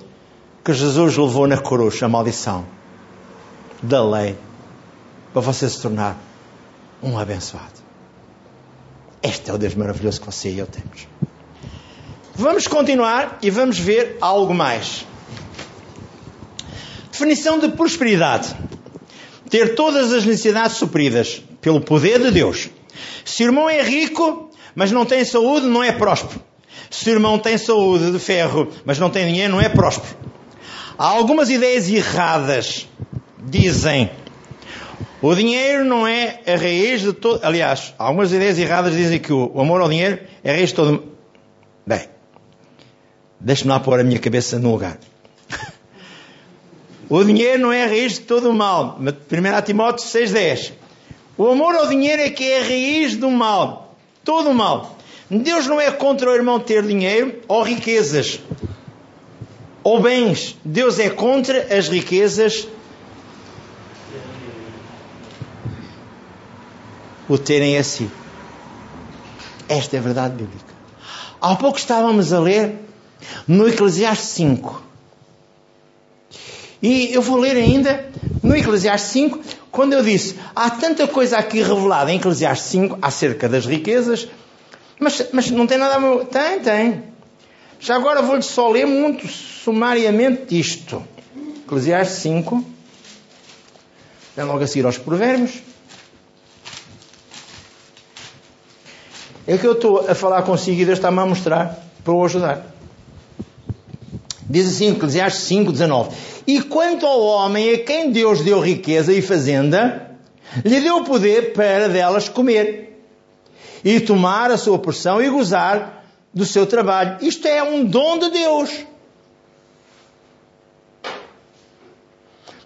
que 0.65 0.73
Jesus 0.73 1.17
levou 1.17 1.47
na 1.47 1.59
cruz 1.59 2.03
a 2.03 2.09
maldição 2.09 2.67
da 3.81 4.05
lei 4.05 4.37
para 5.33 5.43
você 5.43 5.69
se 5.69 5.81
tornar 5.81 6.19
um 7.03 7.17
abençoado. 7.19 7.87
Este 9.23 9.51
é 9.51 9.55
o 9.55 9.59
Deus 9.59 9.75
maravilhoso 9.75 10.21
que 10.21 10.27
você 10.27 10.51
e 10.51 10.59
eu 10.59 10.67
temos. 10.67 11.07
Vamos 12.35 12.67
continuar 12.67 13.39
e 13.43 13.51
vamos 13.51 13.79
ver 13.79 14.19
algo 14.21 14.53
mais. 14.53 15.07
Definição 17.17 17.59
de 17.59 17.69
prosperidade: 17.69 18.55
ter 19.49 19.75
todas 19.75 20.13
as 20.13 20.27
necessidades 20.27 20.77
supridas 20.77 21.43
pelo 21.63 21.81
poder 21.81 22.21
de 22.21 22.31
Deus. 22.31 22.69
Se 23.25 23.43
o 23.43 23.47
irmão 23.47 23.71
é 23.71 23.81
rico, 23.81 24.51
mas 24.75 24.93
não 24.93 25.07
tem 25.07 25.25
saúde, 25.25 25.67
não 25.67 25.83
é 25.83 25.93
próspero. 25.93 26.39
Se 26.91 27.09
o 27.09 27.15
irmão 27.15 27.39
tem 27.39 27.57
saúde 27.57 28.13
de 28.13 28.19
ferro, 28.19 28.71
mas 28.85 28.99
não 28.99 29.09
tem 29.09 29.27
dinheiro, 29.27 29.51
não 29.51 29.63
é 29.63 29.71
próspero. 29.71 30.15
Há 30.99 31.07
algumas 31.07 31.49
ideias 31.49 31.89
erradas. 31.89 32.87
Dizem, 33.43 34.11
o 35.23 35.35
dinheiro 35.35 35.87
não 35.87 36.07
é 36.07 36.41
a 36.47 36.55
raiz 36.55 37.01
de 37.01 37.15
todo. 37.15 37.41
Aliás, 37.43 37.95
algumas 37.97 38.31
ideias 38.31 38.59
erradas 38.59 38.93
dizem 38.93 39.19
que 39.19 39.33
o 39.33 39.59
amor 39.59 39.81
ao 39.81 39.89
dinheiro 39.89 40.21
é 40.45 40.51
a 40.51 40.55
raiz 40.55 40.69
de 40.69 40.75
todo. 40.75 41.03
Bem, 41.87 42.11
deixe-me 43.41 43.71
lá 43.71 43.81
pôr 43.81 44.01
a 44.01 44.05
minha 44.05 44.19
cabeça 44.19 44.59
no 44.59 44.71
lugar. 44.73 44.99
O 47.09 47.23
dinheiro 47.23 47.63
não 47.63 47.73
é 47.73 47.85
a 47.85 47.87
raiz 47.87 48.15
de 48.15 48.21
todo 48.21 48.51
o 48.51 48.55
mal. 48.55 48.99
1 49.01 49.63
Timóteo 49.65 50.05
6,10. 50.05 50.73
O 51.39 51.47
amor 51.49 51.75
ao 51.75 51.89
dinheiro 51.89 52.23
é 52.23 52.31
que 52.31 52.45
é 52.45 52.61
a 52.61 52.65
raiz 52.65 53.17
do 53.17 53.31
mal. 53.31 53.97
Todo 54.25 54.51
o 54.51 54.55
mal. 54.55 54.97
Deus 55.31 55.67
não 55.67 55.81
é 55.81 55.91
contra 55.91 56.31
o 56.31 56.35
irmão 56.35 56.59
ter 56.59 56.83
dinheiro 56.83 57.41
ou 57.47 57.63
riquezas 57.63 58.41
ou 59.83 60.01
bens. 60.01 60.57
Deus 60.65 60.99
é 60.99 61.09
contra 61.09 61.77
as 61.77 61.89
riquezas 61.89 62.67
o 67.29 67.39
terem 67.39 67.77
a 67.79 67.85
si. 67.85 68.11
Esta 69.69 69.97
é 69.97 69.99
a 69.99 70.03
verdade 70.03 70.35
bíblica. 70.35 70.75
Há 71.41 71.55
pouco 71.55 71.79
estávamos 71.79 72.33
a 72.33 72.41
ler 72.41 72.77
no 73.47 73.69
Eclesiastes 73.69 74.29
5. 74.31 74.83
E 76.83 77.13
eu 77.15 77.23
vou 77.23 77.39
ler 77.39 77.57
ainda 77.57 78.09
no 78.43 78.55
Eclesiastes 78.55 79.11
5, 79.11 79.41
quando 79.71 79.95
eu 79.95 80.03
disse: 80.03 80.37
há 80.55 80.71
tanta 80.71 81.07
coisa 81.07 81.39
aqui 81.39 81.63
revelada 81.63 82.13
em 82.13 82.17
Eclesiastes 82.17 82.69
5 82.71 82.99
acerca 83.01 83.49
das 83.49 83.67
riquezas, 83.67 84.29
mas, 84.99 85.27
mas 85.33 85.51
não 85.51 85.67
tem 85.67 85.79
nada 85.79 85.97
a 85.97 85.99
ver. 85.99 86.27
Tem, 86.27 86.61
tem. 86.61 87.05
Já 87.81 87.97
agora 87.97 88.23
vou-lhe 88.23 88.43
só 88.43 88.69
ler 88.69 88.87
muito 88.87 89.27
sumariamente 89.29 90.59
isto. 90.59 91.03
Eclesiastes 91.65 92.19
5, 92.19 92.65
é 94.37 94.45
logo 94.45 94.63
a 94.63 94.67
seguir 94.67 94.87
aos 94.87 94.99
Provérbios. 94.99 95.63
É 99.47 99.57
que 99.57 99.67
eu 99.67 99.73
estou 99.73 100.09
a 100.09 100.15
falar 100.15 100.43
consigo 100.43 100.81
e 100.81 100.85
Deus 100.85 100.99
está-me 100.99 101.21
a 101.21 101.27
mostrar 101.27 101.79
para 102.03 102.13
o 102.13 102.25
ajudar. 102.25 102.76
Diz 104.49 104.69
assim, 104.69 104.93
Eclesiastes 104.93 105.43
5, 105.45 105.73
19. 105.73 106.17
E 106.47 106.63
quanto 106.63 107.07
ao 107.07 107.21
homem 107.21 107.75
a 107.75 107.79
quem 107.79 108.11
Deus 108.11 108.43
deu 108.43 108.61
riqueza 108.61 109.13
e 109.13 109.21
fazenda, 109.21 110.11
lhe 110.65 110.81
deu 110.81 111.03
poder 111.03 111.53
para 111.53 111.89
delas 111.89 112.29
comer 112.29 113.03
e 113.85 114.01
tomar 114.01 114.51
a 114.51 114.57
sua 114.57 114.79
porção 114.79 115.21
e 115.21 115.29
gozar 115.29 116.05
do 116.33 116.45
seu 116.45 116.67
trabalho. 116.67 117.19
Isto 117.21 117.49
é 117.49 117.63
um 117.63 117.85
dom 117.85 118.19
de 118.19 118.31
Deus. 118.31 118.71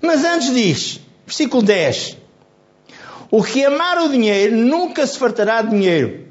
Mas 0.02 0.24
antes 0.24 0.52
diz, 0.52 1.00
versículo 1.26 1.62
10: 1.62 2.16
O 3.30 3.42
que 3.42 3.64
amar 3.64 3.98
o 3.98 4.08
dinheiro 4.08 4.56
nunca 4.56 5.06
se 5.06 5.18
fartará 5.18 5.62
de 5.62 5.70
dinheiro, 5.70 6.26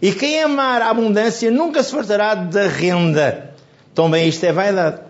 e 0.00 0.12
quem 0.12 0.42
amar 0.42 0.82
a 0.82 0.90
abundância 0.90 1.50
nunca 1.50 1.82
se 1.82 1.92
fartará 1.92 2.34
da 2.34 2.66
renda. 2.66 3.51
Também 3.94 4.28
isto 4.28 4.44
é 4.44 4.52
vaidade. 4.52 5.00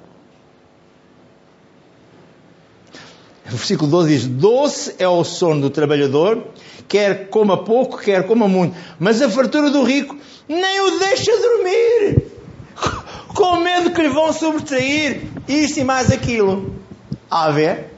O 3.47 3.57
versículo 3.57 3.91
12 3.91 4.09
diz: 4.09 4.27
Doce 4.27 4.95
é 4.99 5.07
o 5.07 5.23
sono 5.25 5.61
do 5.61 5.71
trabalhador, 5.71 6.47
quer 6.89 7.29
coma 7.29 7.65
pouco, 7.65 7.99
quer 7.99 8.27
coma 8.27 8.49
muito, 8.49 8.75
mas 8.99 9.21
a 9.21 9.29
fartura 9.29 9.71
do 9.71 9.83
rico 9.83 10.17
nem 10.49 10.81
o 10.81 10.99
deixa 10.99 11.31
dormir, 11.39 12.27
com 13.35 13.57
medo 13.57 13.91
que 13.91 14.03
lhe 14.03 14.09
vão 14.09 14.33
sobretrair 14.33 15.29
isto 15.47 15.81
e 15.81 15.85
mais 15.85 16.11
aquilo. 16.11 16.75
A 17.31 17.51
ver? 17.51 17.91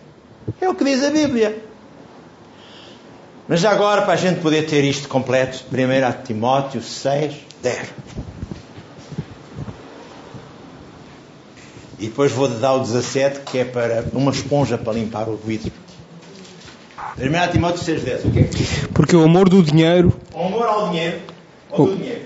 É 0.60 0.68
o 0.68 0.74
que 0.74 0.84
diz 0.84 1.02
a 1.02 1.10
Bíblia. 1.10 1.64
Mas 3.46 3.64
agora, 3.64 4.02
para 4.02 4.14
a 4.14 4.16
gente 4.16 4.40
poder 4.40 4.66
ter 4.66 4.84
isto 4.84 5.08
completo, 5.08 5.64
1 5.70 6.22
Timóteo 6.24 6.82
6, 6.82 7.34
10. 7.62 7.88
E 12.04 12.08
depois 12.08 12.30
vou 12.30 12.46
dar 12.48 12.74
o 12.74 12.80
17, 12.80 13.40
que 13.50 13.56
é 13.58 13.64
para 13.64 14.04
uma 14.12 14.30
esponja 14.30 14.76
para 14.76 14.92
limpar 14.92 15.26
o 15.26 15.36
vidro. 15.36 15.72
1 17.16 17.52
Timóteo 17.52 17.82
6, 17.82 18.02
10. 18.02 18.24
O 18.26 18.30
que 18.30 18.38
é 18.40 18.42
que 18.42 18.88
Porque 18.88 19.16
o 19.16 19.24
amor 19.24 19.48
do 19.48 19.62
dinheiro 19.62 20.12
O 20.34 20.44
amor 20.44 20.66
ao 20.66 20.90
dinheiro, 20.90 21.16
ou 21.70 21.86
do 21.86 21.96
dinheiro. 21.96 22.20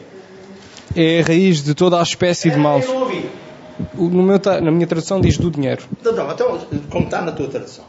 é 0.96 1.20
a 1.20 1.24
raiz 1.24 1.62
de 1.62 1.74
toda 1.74 2.00
a 2.00 2.02
espécie 2.02 2.50
de 2.50 2.56
males. 2.56 2.86
Eu 2.86 2.94
não 2.94 3.02
ouvi. 3.02 3.24
No 3.94 4.22
meu 4.24 4.40
na 4.60 4.70
minha 4.72 4.86
tradução 4.88 5.20
diz 5.20 5.38
do 5.38 5.48
dinheiro. 5.48 5.84
Então, 6.00 6.12
não, 6.12 6.32
então, 6.32 6.58
como 6.90 7.04
está 7.04 7.22
na 7.22 7.30
tua 7.30 7.46
tradução. 7.46 7.84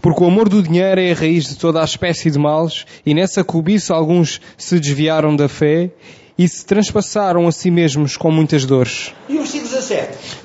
Porque 0.00 0.24
o 0.24 0.26
amor 0.26 0.48
do 0.48 0.62
dinheiro 0.62 0.98
é 0.98 1.12
a 1.12 1.14
raiz 1.14 1.46
de 1.46 1.56
toda 1.56 1.82
a 1.82 1.84
espécie 1.84 2.30
de 2.30 2.38
males, 2.38 2.86
e 3.04 3.12
nessa 3.12 3.44
cobiça 3.44 3.94
alguns 3.94 4.40
se 4.56 4.80
desviaram 4.80 5.36
da 5.36 5.46
fé 5.46 5.90
e 6.38 6.48
se 6.48 6.64
transpassaram 6.64 7.46
a 7.46 7.52
si 7.52 7.70
mesmos 7.70 8.16
com 8.16 8.30
muitas 8.30 8.64
dores. 8.64 9.12
E 9.28 9.34
o 9.34 9.38
versículo 9.38 9.67
17? 9.67 9.67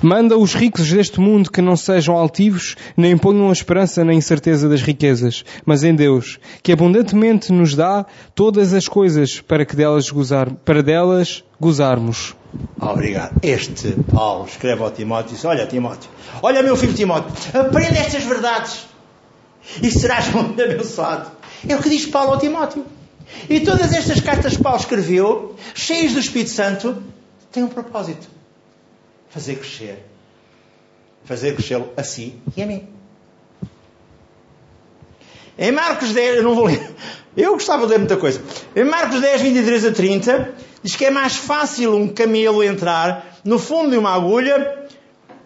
Manda 0.04 0.36
os 0.36 0.52
ricos 0.52 0.92
deste 0.92 1.18
mundo 1.18 1.50
que 1.50 1.62
não 1.62 1.78
sejam 1.78 2.14
altivos, 2.14 2.76
nem 2.94 3.16
ponham 3.16 3.48
a 3.48 3.52
esperança 3.54 4.04
na 4.04 4.12
incerteza 4.12 4.68
das 4.68 4.82
riquezas, 4.82 5.46
mas 5.64 5.82
em 5.82 5.94
Deus, 5.94 6.38
que 6.62 6.72
abundantemente 6.72 7.50
nos 7.50 7.74
dá 7.74 8.04
todas 8.34 8.74
as 8.74 8.86
coisas 8.86 9.40
para 9.40 9.64
que 9.64 9.74
delas 9.74 10.10
gozar, 10.10 10.50
para 10.56 10.82
delas 10.82 11.42
gozarmos. 11.58 12.36
Obrigado. 12.78 13.40
Este 13.42 13.96
Paulo 14.12 14.44
escreve 14.44 14.82
ao 14.82 14.90
Timóteo 14.90 15.30
e 15.30 15.34
diz: 15.36 15.44
Olha, 15.46 15.66
Timóteo, 15.66 16.10
olha, 16.42 16.62
meu 16.62 16.76
filho 16.76 16.92
Timóteo, 16.92 17.32
aprende 17.58 17.96
estas 17.96 18.24
verdades 18.24 18.86
e 19.82 19.90
serás 19.90 20.28
muito 20.34 20.62
abençoado. 20.62 21.30
É 21.66 21.74
o 21.76 21.80
que 21.80 21.88
diz 21.88 22.04
Paulo 22.04 22.32
ao 22.32 22.38
Timóteo. 22.38 22.84
E 23.48 23.60
todas 23.60 23.94
estas 23.94 24.20
cartas 24.20 24.54
que 24.54 24.62
Paulo 24.62 24.78
escreveu, 24.78 25.56
cheias 25.74 26.12
do 26.12 26.20
Espírito 26.20 26.50
Santo, 26.50 27.02
têm 27.50 27.62
um 27.62 27.68
propósito: 27.68 28.33
fazer 29.34 29.56
crescer. 29.56 29.98
Fazer 31.24 31.54
crescê-lo 31.54 31.92
a 31.96 32.04
si 32.04 32.36
e 32.56 32.62
a 32.62 32.66
mim. 32.66 32.88
Em 35.58 35.72
Marcos 35.72 36.12
10, 36.12 36.36
eu 36.36 36.42
não 36.44 36.54
vou 36.54 36.66
ler, 36.66 36.94
eu 37.36 37.52
gostava 37.54 37.84
de 37.84 37.92
ler 37.92 37.98
muita 37.98 38.16
coisa. 38.16 38.40
Em 38.76 38.84
Marcos 38.84 39.20
10, 39.20 39.42
23 39.42 39.86
a 39.86 39.92
30, 39.92 40.54
diz 40.82 40.94
que 40.94 41.06
é 41.06 41.10
mais 41.10 41.34
fácil 41.34 41.96
um 41.96 42.08
camelo 42.08 42.62
entrar 42.62 43.40
no 43.44 43.58
fundo 43.58 43.90
de 43.90 43.96
uma 43.96 44.14
agulha, 44.14 44.86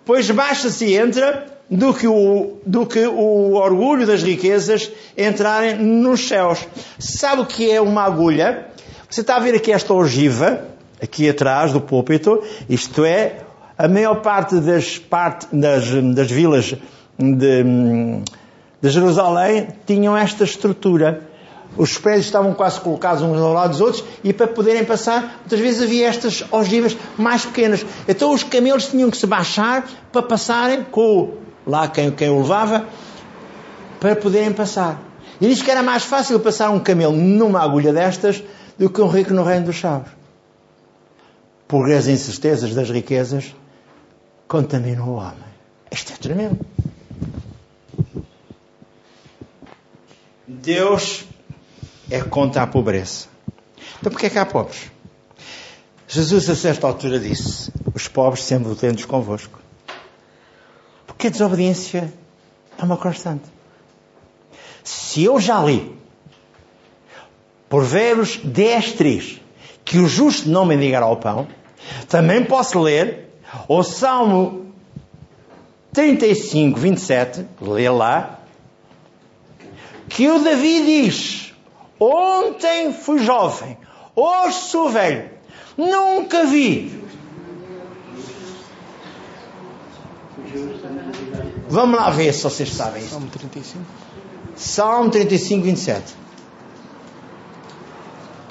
pois 0.04 0.30
baixa-se 0.30 0.84
e 0.84 0.96
entra, 0.96 1.46
do 1.70 1.92
que, 1.92 2.06
o, 2.06 2.58
do 2.64 2.86
que 2.86 3.06
o 3.06 3.54
orgulho 3.54 4.06
das 4.06 4.22
riquezas 4.22 4.90
entrarem 5.16 5.76
nos 5.76 6.26
céus. 6.26 6.66
Sabe 6.98 7.42
o 7.42 7.46
que 7.46 7.70
é 7.70 7.78
uma 7.78 8.04
agulha? 8.04 8.68
Você 9.08 9.20
está 9.20 9.36
a 9.36 9.40
ver 9.40 9.54
aqui 9.54 9.70
esta 9.70 9.92
ogiva, 9.92 10.66
aqui 11.02 11.28
atrás 11.28 11.72
do 11.72 11.80
púlpito, 11.80 12.42
isto 12.70 13.04
é, 13.04 13.44
a 13.78 13.86
maior 13.86 14.16
parte 14.16 14.58
das, 14.58 14.98
parte, 14.98 15.46
das, 15.52 15.84
das 16.14 16.28
vilas 16.28 16.74
de, 17.16 17.64
de 18.82 18.90
Jerusalém 18.90 19.68
tinham 19.86 20.16
esta 20.16 20.42
estrutura. 20.42 21.22
Os 21.76 21.96
prédios 21.96 22.26
estavam 22.26 22.54
quase 22.54 22.80
colocados 22.80 23.22
uns 23.22 23.38
ao 23.38 23.52
lado 23.52 23.70
dos 23.70 23.80
outros 23.80 24.04
e 24.24 24.32
para 24.32 24.48
poderem 24.48 24.84
passar, 24.84 25.38
muitas 25.40 25.60
vezes 25.60 25.82
havia 25.82 26.08
estas 26.08 26.44
ogivas 26.50 26.96
mais 27.16 27.44
pequenas. 27.44 27.86
Então 28.08 28.34
os 28.34 28.42
camelos 28.42 28.88
tinham 28.88 29.10
que 29.10 29.16
se 29.16 29.28
baixar 29.28 29.86
para 30.10 30.22
passarem 30.22 30.82
com 30.82 31.34
lá 31.64 31.86
quem, 31.86 32.10
quem 32.10 32.30
o 32.30 32.40
levava 32.40 32.84
para 34.00 34.16
poderem 34.16 34.52
passar. 34.52 35.00
E 35.40 35.46
diz 35.46 35.62
que 35.62 35.70
era 35.70 35.84
mais 35.84 36.02
fácil 36.02 36.40
passar 36.40 36.70
um 36.70 36.80
camelo 36.80 37.12
numa 37.12 37.62
agulha 37.62 37.92
destas 37.92 38.42
do 38.76 38.90
que 38.90 39.00
um 39.00 39.06
rico 39.06 39.32
no 39.32 39.44
reino 39.44 39.66
dos 39.66 39.78
céus. 39.78 40.02
Porque 41.68 41.92
as 41.92 42.08
incertezas 42.08 42.74
das 42.74 42.90
riquezas 42.90 43.54
contaminam 44.48 45.10
o 45.10 45.16
homem. 45.16 45.44
Isto 45.92 46.14
é 46.14 46.16
tremendo. 46.16 46.58
Deus 50.46 51.26
é 52.10 52.22
contra 52.22 52.62
a 52.62 52.66
pobreza. 52.66 53.26
Então 54.00 54.10
porquê 54.10 54.26
é 54.26 54.30
que 54.30 54.38
há 54.38 54.46
pobres? 54.46 54.90
Jesus 56.08 56.48
a 56.48 56.56
certa 56.56 56.86
altura 56.86 57.20
disse, 57.20 57.70
os 57.94 58.08
pobres 58.08 58.42
sempre 58.42 58.74
tentos 58.74 59.04
convosco. 59.04 59.60
Porque 61.06 61.26
a 61.26 61.30
desobediência 61.30 62.10
é 62.78 62.82
uma 62.82 62.96
constante. 62.96 63.44
Se 64.82 65.22
eu 65.24 65.38
já 65.38 65.62
li 65.62 65.98
Provérbios 67.68 68.38
10, 68.42 68.92
3, 68.94 69.40
que 69.84 69.98
o 69.98 70.08
justo 70.08 70.48
não 70.48 70.64
mendigará 70.64 71.04
ao 71.04 71.18
pão, 71.18 71.46
também 72.08 72.42
posso 72.42 72.80
ler 72.80 73.27
o 73.68 73.82
Salmo 73.82 74.72
35, 75.92 76.78
27, 76.78 77.46
lê 77.60 77.88
lá, 77.88 78.40
que 80.08 80.28
o 80.28 80.38
Davi 80.42 80.84
diz: 80.84 81.54
Ontem 81.98 82.92
fui 82.92 83.18
jovem, 83.18 83.76
hoje 84.14 84.56
sou 84.56 84.88
velho, 84.88 85.30
nunca 85.76 86.44
vi. 86.44 86.98
Vamos 91.68 91.98
lá 91.98 92.10
ver 92.10 92.32
se 92.32 92.42
vocês 92.44 92.70
sabem 92.70 93.02
isso. 93.02 93.10
Salmo 93.10 93.28
35. 93.28 93.84
Salmo 94.56 95.10
35, 95.10 95.64
27. 95.64 96.14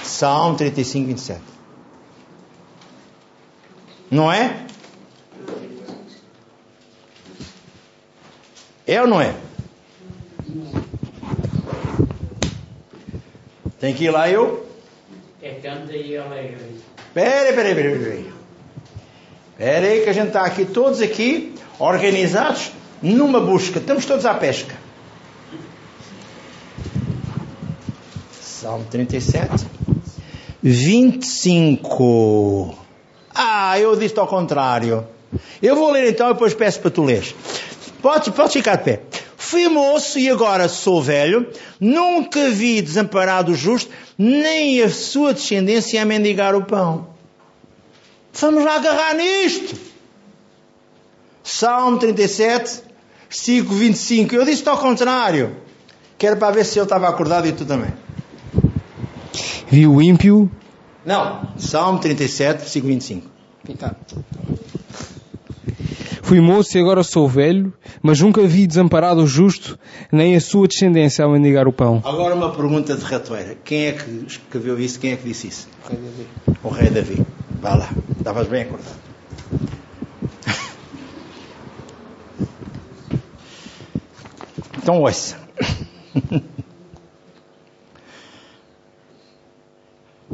Salmo 0.03 0.55
35, 0.55 1.07
27. 1.07 1.41
Não 4.09 4.31
é? 4.31 4.65
É 8.87 9.01
ou 9.01 9.07
não 9.07 9.19
é? 9.19 9.35
Tem 13.79 13.93
que 13.93 14.05
ir 14.05 14.11
lá 14.11 14.29
eu? 14.29 14.65
É. 15.41 15.49
Peraí, 17.13 17.53
peraí, 17.53 17.75
peraí, 17.75 17.99
peraí. 17.99 18.33
Peraí 19.57 20.03
que 20.03 20.09
a 20.09 20.13
gente 20.13 20.27
está 20.27 20.43
aqui, 20.43 20.65
todos 20.65 21.01
aqui, 21.01 21.53
organizados 21.77 22.71
numa 23.01 23.41
busca. 23.41 23.79
Estamos 23.79 24.05
todos 24.05 24.25
à 24.25 24.33
pesca. 24.33 24.75
Salmo 28.41 28.85
37. 28.89 29.65
25. 30.63 32.75
Ah, 33.33 33.79
eu 33.79 33.95
disse 33.95 34.17
ao 34.17 34.27
contrário. 34.27 35.05
Eu 35.61 35.75
vou 35.75 35.91
ler 35.91 36.09
então 36.09 36.29
e 36.29 36.33
depois 36.33 36.53
peço 36.53 36.79
para 36.79 36.89
tu 36.89 37.03
leres. 37.03 37.35
Pode, 38.07 38.31
pode 38.31 38.53
ficar 38.53 38.77
de 38.77 38.83
pé. 38.85 39.01
Fui 39.35 39.67
moço 39.67 40.17
e 40.17 40.29
agora 40.29 40.69
sou 40.69 41.03
velho, 41.03 41.45
nunca 41.77 42.49
vi 42.51 42.81
desamparado 42.81 43.51
o 43.51 43.55
justo, 43.55 43.91
nem 44.17 44.81
a 44.81 44.89
sua 44.89 45.33
descendência 45.33 46.01
a 46.01 46.05
mendigar 46.05 46.55
o 46.55 46.63
pão. 46.63 47.09
Vamos 48.31 48.63
lá 48.63 48.77
agarrar 48.77 49.13
nisto. 49.13 49.77
Salmo 51.43 51.99
37, 51.99 52.81
versículo 53.29 53.77
25. 53.77 54.35
Eu 54.35 54.45
disse 54.45 54.69
ao 54.69 54.77
contrário. 54.77 55.57
Que 56.17 56.27
era 56.27 56.37
para 56.37 56.53
ver 56.53 56.63
se 56.63 56.79
eu 56.79 56.85
estava 56.85 57.09
acordado 57.09 57.45
e 57.45 57.51
tu 57.51 57.65
também. 57.65 57.93
Vi 59.67 59.85
o 59.85 60.01
ímpio 60.01 60.49
Não, 61.05 61.45
Salmo 61.57 61.99
37, 61.99 62.59
versículo 62.59 62.93
25. 62.93 63.27
Tá. 63.77 63.93
Fui 66.27 66.41
moço 66.41 66.77
e 66.77 66.81
agora 66.81 67.03
sou 67.03 67.25
velho, 67.25 67.73
mas 68.01 68.19
nunca 68.19 68.45
vi 68.45 68.67
desamparado 68.67 69.21
o 69.21 69.27
justo, 69.27 69.77
nem 70.11 70.35
a 70.35 70.41
sua 70.41 70.67
descendência 70.67 71.23
a 71.25 71.29
mendigar 71.29 71.67
o 71.67 71.73
pão. 71.73 72.01
Agora 72.05 72.35
uma 72.35 72.51
pergunta 72.51 72.95
de 72.95 73.03
ratoeira. 73.03 73.55
Quem 73.63 73.87
é 73.87 73.91
que 73.93 74.25
escreveu 74.27 74.79
isso? 74.79 74.99
Quem 74.99 75.13
é 75.13 75.15
que 75.15 75.27
disse 75.27 75.47
isso? 75.47 75.67
O 76.63 76.69
rei 76.69 76.89
Davi. 76.89 77.25
Vá 77.61 77.75
lá. 77.75 77.89
Estavas 78.17 78.47
bem 78.47 78.63
acordado. 78.63 78.95
Então 84.77 85.01
ouça. 85.01 85.35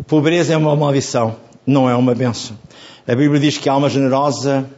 Pobreza 0.07 0.53
é 0.53 0.57
uma 0.57 0.76
maldição, 0.76 1.38
não 1.66 1.89
é 1.89 1.95
uma 1.95 2.14
benção. 2.14 2.55
A 3.07 3.16
Bíblia 3.16 3.39
diz 3.39 3.57
que 3.57 3.68
a 3.68 3.74
alma 3.74 3.89
generosa 3.89 4.70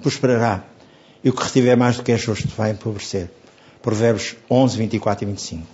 prosperará 0.00 0.64
e 1.22 1.30
o 1.30 1.32
que 1.32 1.42
retiver 1.42 1.76
mais 1.76 1.96
do 1.96 2.02
que 2.02 2.12
é 2.12 2.18
justo 2.18 2.48
vai 2.56 2.70
empobrecer. 2.70 3.30
Provérbios 3.80 4.36
11, 4.50 4.78
24 4.78 5.24
e 5.24 5.26
25. 5.26 5.66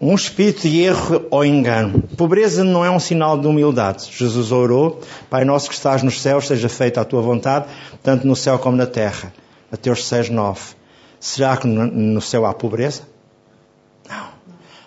Um 0.00 0.14
espírito 0.14 0.62
de 0.62 0.80
erro 0.80 1.26
ou 1.28 1.44
engano. 1.44 2.02
Pobreza 2.16 2.62
não 2.62 2.84
é 2.84 2.90
um 2.90 3.00
sinal 3.00 3.36
de 3.36 3.46
humildade. 3.48 4.08
Jesus 4.12 4.52
orou, 4.52 5.00
Pai 5.28 5.44
nosso 5.44 5.68
que 5.68 5.74
estás 5.74 6.02
nos 6.04 6.20
céus, 6.20 6.46
seja 6.46 6.68
feita 6.68 7.00
a 7.00 7.04
tua 7.04 7.20
vontade, 7.20 7.66
tanto 8.02 8.26
no 8.26 8.36
céu 8.36 8.58
como 8.58 8.76
na 8.76 8.86
terra. 8.86 9.32
Mateus 9.70 10.06
6, 10.06 10.30
9. 10.30 10.60
Será 11.18 11.56
que 11.56 11.66
no 11.66 12.20
céu 12.20 12.46
há 12.46 12.54
pobreza? 12.54 13.02
Não. 14.08 14.28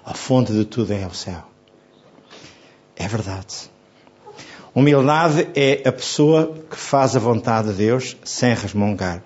A 0.05 0.13
fonte 0.13 0.53
de 0.53 0.63
tudo 0.63 0.93
é 0.93 1.05
o 1.05 1.13
céu. 1.13 1.43
É 2.95 3.07
verdade. 3.07 3.69
Humildade 4.73 5.49
é 5.53 5.85
a 5.85 5.91
pessoa 5.91 6.53
que 6.69 6.77
faz 6.77 7.13
a 7.13 7.19
vontade 7.19 7.67
de 7.67 7.73
Deus 7.73 8.15
sem 8.23 8.53
resmungar. 8.53 9.21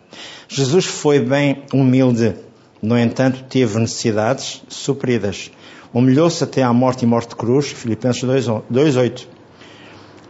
Jesus 0.48 0.86
foi 0.86 1.20
bem 1.20 1.64
humilde, 1.72 2.36
no 2.82 2.98
entanto, 2.98 3.44
teve 3.44 3.78
necessidades 3.78 4.64
supridas. 4.68 5.52
Humilhou-se 5.94 6.44
até 6.44 6.64
à 6.64 6.74
morte 6.74 7.04
e 7.04 7.08
morte 7.08 7.30
de 7.30 7.36
cruz, 7.36 7.68
Filipenses 7.68 8.24
2,8. 8.24 9.28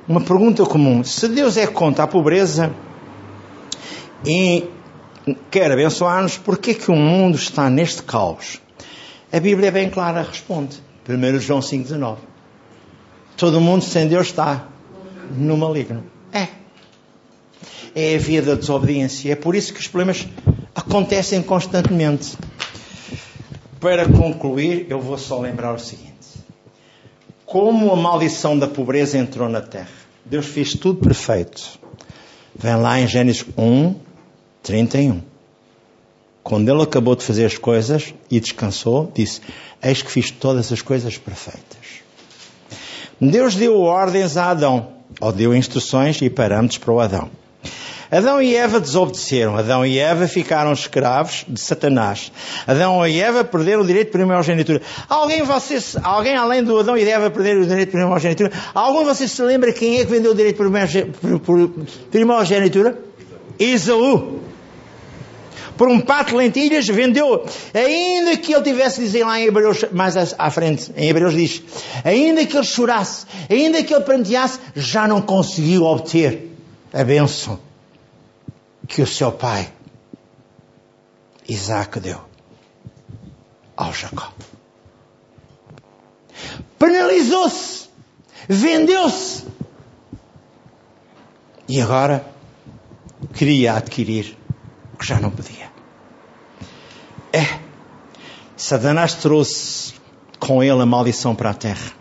Uma 0.06 0.20
pergunta 0.20 0.66
comum: 0.66 1.02
se 1.02 1.30
Deus 1.30 1.56
é 1.56 1.66
contra 1.66 2.04
a 2.04 2.08
pobreza 2.08 2.76
e 4.26 4.66
quer 5.50 5.72
abençoar-nos, 5.72 6.38
por 6.38 6.58
que 6.58 6.74
que 6.74 6.92
o 6.92 6.96
mundo 6.96 7.38
está 7.38 7.70
neste 7.70 8.04
caos? 8.04 8.62
A 9.32 9.40
Bíblia 9.40 9.70
é 9.70 9.72
bem 9.72 9.90
clara, 9.90 10.24
responde. 10.24 10.76
1 11.08 11.40
João 11.40 11.62
5,19. 11.62 12.18
Todo 13.38 13.62
mundo 13.62 13.82
sem 13.82 14.10
Deus 14.10 14.28
está 14.28 14.75
no 15.32 15.58
maligno. 15.58 16.04
É. 16.32 16.48
É 17.94 18.16
a 18.16 18.20
via 18.20 18.42
da 18.42 18.56
desobediência. 18.56 19.32
É 19.32 19.36
por 19.36 19.56
isso 19.56 19.74
que 19.74 19.80
os 19.80 19.88
problemas 19.88 20.28
acontecem 20.74 21.42
constantemente. 21.42 22.38
Para 23.80 24.08
concluir, 24.10 24.88
eu 24.90 25.00
vou 25.00 25.18
só 25.18 25.40
lembrar 25.40 25.74
o 25.74 25.80
seguinte: 25.80 26.14
como 27.46 27.92
a 27.92 27.96
maldição 27.96 28.58
da 28.58 28.68
pobreza 28.68 29.18
entrou 29.18 29.48
na 29.48 29.62
terra, 29.62 29.88
Deus 30.26 30.46
fez 30.46 30.74
tudo 30.74 31.00
perfeito. 31.00 31.80
Vem 32.56 32.76
lá 32.76 33.00
em 33.00 33.08
Gênesis 33.08 33.46
1, 33.58 33.96
31. 34.64 35.22
Quando 36.44 36.70
ele 36.70 36.82
acabou 36.82 37.16
de 37.16 37.24
fazer 37.24 37.46
as 37.46 37.58
coisas 37.58 38.14
e 38.30 38.40
descansou, 38.40 39.12
disse: 39.14 39.42
Eis 39.82 40.02
que 40.02 40.12
fiz 40.12 40.32
todas 40.32 40.72
as 40.72 40.82
coisas 40.82 41.18
perfeitas. 41.18 42.04
Deus 43.20 43.56
deu 43.56 43.80
ordens 43.80 44.36
a 44.36 44.50
Adão 44.50 44.95
ou 45.20 45.32
deu 45.32 45.56
instruções 45.56 46.22
e 46.22 46.30
parâmetros 46.30 46.78
para 46.78 46.92
o 46.92 47.00
Adão. 47.00 47.30
Adão 48.12 48.42
e 48.42 48.56
Eva 48.56 48.80
desobedeceram. 48.80 49.58
Adão 49.58 49.86
e 49.86 49.98
Eva 49.98 50.28
ficaram 50.28 50.72
escravos 50.72 51.46
de 51.48 51.60
Satanás. 51.60 52.32
Adão 52.68 53.06
e 53.06 53.20
Eva 53.20 53.44
perderam 53.44 53.82
o 53.82 53.86
direito 53.86 54.08
de 54.08 54.12
primogenitura. 54.14 54.82
Alguém, 55.10 55.44
vocês, 55.44 55.98
alguém 56.04 56.36
além 56.36 56.64
do 56.64 56.80
Adão 56.80 56.96
e 56.96 57.04
Eva 57.04 57.30
perderam 57.30 57.62
o 57.62 57.66
direito 57.66 57.90
de 57.90 57.98
primogenitura? 57.98 58.52
Algum 58.74 59.00
de 59.00 59.06
vocês 59.06 59.32
se 59.32 59.42
lembra 59.42 59.74
quem 59.74 60.00
é 60.00 60.06
que 60.06 60.12
vendeu 60.12 60.32
o 60.32 60.36
direito 60.36 60.64
de 60.64 61.70
primogenitura? 62.12 62.98
Isaú. 63.60 64.40
Por 65.78 65.90
um 65.90 66.00
pato 66.00 66.32
de 66.32 66.38
lentilhas 66.38 66.88
vendeu, 66.88 67.46
ainda 67.74 68.38
que 68.38 68.54
ele 68.54 68.64
tivesse, 68.64 69.02
dizem 69.02 69.24
lá 69.24 69.40
em 69.40 69.46
Hebreus, 69.46 69.86
mais 69.92 70.16
à 70.38 70.50
frente, 70.50 70.92
em 70.96 71.10
Hebreus 71.10 71.34
diz, 71.34 71.62
ainda 72.04 72.46
que 72.46 72.56
ele 72.56 72.66
chorasse, 72.66 73.26
ainda 73.50 73.84
que 73.84 73.94
ele 73.94 74.04
pranteasse, 74.04 74.60
já 74.76 75.08
não 75.08 75.22
conseguiu 75.22 75.84
obter 75.84 76.52
a 76.94 77.04
bênção 77.04 77.60
que 78.88 79.02
o 79.02 79.08
seu 79.08 79.32
pai 79.32 79.70
Isaac 81.48 82.00
deu 82.00 82.20
ao 83.76 83.94
Jacó. 83.94 84.32
Penalizou-se, 86.80 87.90
vendeu-se 88.48 89.46
e 91.68 91.82
agora 91.82 92.26
queria 93.34 93.76
adquirir 93.76 94.38
o 94.96 94.98
que 94.98 95.06
já 95.06 95.20
não 95.20 95.30
podia. 95.30 95.70
É, 97.34 97.60
Satanás 98.56 99.14
trouxe 99.14 99.94
com 100.40 100.64
ele 100.64 100.82
a 100.82 100.86
maldição 100.86 101.36
para 101.36 101.50
a 101.50 101.54
terra. 101.54 101.92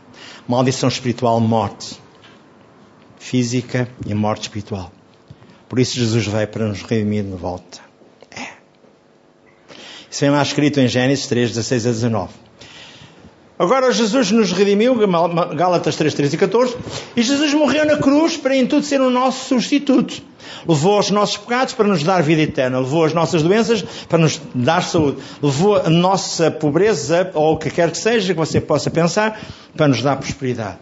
Maldição 0.47 0.89
espiritual, 0.89 1.41
morte 1.41 2.01
física 3.19 3.89
e 4.07 4.15
morte 4.15 4.43
espiritual. 4.43 4.93
Por 5.69 5.81
isso 5.81 5.99
Jesus 5.99 6.25
veio 6.27 6.47
para 6.47 6.69
nos 6.69 6.83
redimir 6.83 7.25
de 7.25 7.35
volta. 7.35 7.81
É. 8.31 8.53
Isso 10.09 10.21
vem 10.21 10.31
lá 10.31 10.43
escrito 10.43 10.79
em 10.79 10.87
Gênesis 10.87 11.27
3, 11.27 11.51
16 11.51 11.87
a 11.87 11.91
19. 11.91 12.33
Agora 13.59 13.91
Jesus 13.93 14.31
nos 14.31 14.53
redimiu, 14.53 14.95
Gálatas 15.57 15.97
3, 15.97 16.15
13 16.15 16.35
e 16.37 16.39
14, 16.39 16.77
e 17.17 17.23
Jesus 17.23 17.55
morreu 17.55 17.85
na 17.87 17.97
cruz 17.97 18.37
para 18.37 18.55
em 18.55 18.67
tudo 18.67 18.85
ser 18.85 19.01
o 19.01 19.11
nosso 19.11 19.49
substituto. 19.49 20.23
Levou 20.67 20.99
os 20.99 21.11
nossos 21.11 21.37
pecados 21.37 21.75
para 21.75 21.89
nos 21.89 22.03
dar 22.03 22.23
vida 22.23 22.43
eterna, 22.43 22.79
levou 22.79 23.05
as 23.05 23.13
nossas 23.13 23.43
doenças 23.43 23.83
para 24.09 24.19
nos 24.19 24.41
dar 24.55 24.83
saúde, 24.83 25.19
levou 25.43 25.77
a 25.77 25.91
nossa 25.91 26.51
pobreza, 26.51 27.31
ou 27.35 27.55
o 27.55 27.59
que 27.59 27.71
quer 27.71 27.91
que 27.91 27.99
seja 27.99 28.33
que 28.33 28.39
você 28.39 28.61
possa 28.61 28.91
pensar, 28.91 29.41
para 29.77 29.89
nos 29.89 30.03
dar 30.03 30.17
prosperidade. 30.17 30.79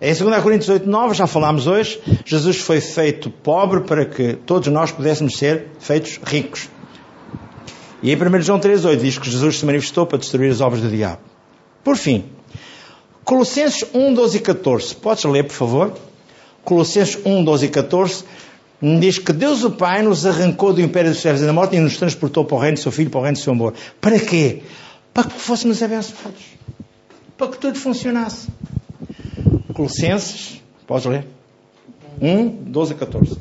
Em 0.00 0.14
2 0.14 0.42
Coríntios 0.42 0.68
8, 0.70 0.88
9, 0.88 1.14
já 1.14 1.26
falámos 1.26 1.66
hoje, 1.66 2.00
Jesus 2.24 2.56
foi 2.56 2.80
feito 2.80 3.30
pobre 3.30 3.80
para 3.80 4.06
que 4.06 4.32
todos 4.32 4.68
nós 4.68 4.90
pudéssemos 4.90 5.36
ser 5.36 5.66
feitos 5.78 6.18
ricos. 6.24 6.68
E 8.02 8.10
em 8.10 8.16
1 8.16 8.40
João 8.40 8.58
3, 8.58 8.86
8 8.86 9.02
diz 9.02 9.18
que 9.18 9.28
Jesus 9.28 9.58
se 9.58 9.66
manifestou 9.66 10.06
para 10.06 10.16
destruir 10.16 10.50
as 10.50 10.62
obras 10.62 10.80
do 10.80 10.88
diabo. 10.88 11.20
Por 11.84 11.96
fim, 11.96 12.24
Colossenses 13.24 13.86
1, 13.92 14.14
12 14.14 14.36
e 14.38 14.40
14. 14.40 14.94
Podes 14.96 15.24
ler, 15.24 15.44
por 15.44 15.52
favor? 15.52 15.92
Colossenses 16.64 17.18
1, 17.24 17.44
12 17.44 17.66
e 17.66 17.68
14 17.68 18.24
diz 18.82 19.18
que 19.18 19.32
Deus 19.32 19.62
o 19.62 19.70
Pai 19.70 20.02
nos 20.02 20.24
arrancou 20.24 20.72
do 20.72 20.80
império 20.80 21.10
dos 21.10 21.20
trevas 21.20 21.42
e 21.42 21.46
da 21.46 21.52
morte 21.52 21.76
e 21.76 21.80
nos 21.80 21.96
transportou 21.96 22.44
para 22.44 22.56
o 22.56 22.58
reino 22.58 22.76
do 22.76 22.80
seu 22.80 22.92
Filho, 22.92 23.10
para 23.10 23.20
o 23.20 23.22
reino 23.22 23.36
do 23.36 23.42
seu 23.42 23.52
amor. 23.52 23.74
Para 24.00 24.18
quê? 24.18 24.62
Para 25.12 25.28
que 25.28 25.38
fôssemos 25.38 25.82
abençoados. 25.82 26.42
Para 27.36 27.48
que 27.48 27.58
tudo 27.58 27.78
funcionasse. 27.78 28.48
Colossenses, 29.74 30.62
podes 30.86 31.06
ler? 31.06 31.26
1, 32.20 32.70
12 32.70 32.92
a 32.92 32.96
14. 32.96 33.36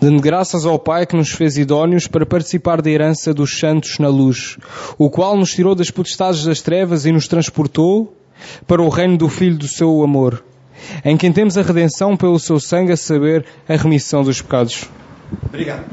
Dando 0.00 0.20
graças 0.20 0.64
ao 0.64 0.78
Pai 0.78 1.06
que 1.06 1.16
nos 1.16 1.30
fez 1.30 1.58
idóneos 1.58 2.06
para 2.06 2.24
participar 2.24 2.80
da 2.80 2.90
herança 2.90 3.34
dos 3.34 3.58
santos 3.58 3.98
na 3.98 4.08
luz, 4.08 4.56
o 4.96 5.10
qual 5.10 5.36
nos 5.36 5.52
tirou 5.52 5.74
das 5.74 5.90
potestades 5.90 6.44
das 6.44 6.60
trevas 6.60 7.04
e 7.04 7.12
nos 7.12 7.28
transportou 7.28 8.14
para 8.66 8.82
o 8.82 8.88
reino 8.88 9.16
do 9.16 9.28
Filho 9.28 9.56
do 9.56 9.68
seu 9.68 10.02
amor, 10.02 10.42
em 11.04 11.16
quem 11.16 11.32
temos 11.32 11.56
a 11.56 11.62
redenção 11.62 12.16
pelo 12.16 12.38
seu 12.38 12.58
sangue, 12.58 12.92
a 12.92 12.96
saber, 12.96 13.44
a 13.68 13.76
remissão 13.76 14.22
dos 14.22 14.40
pecados. 14.40 14.88
Obrigado. 15.46 15.84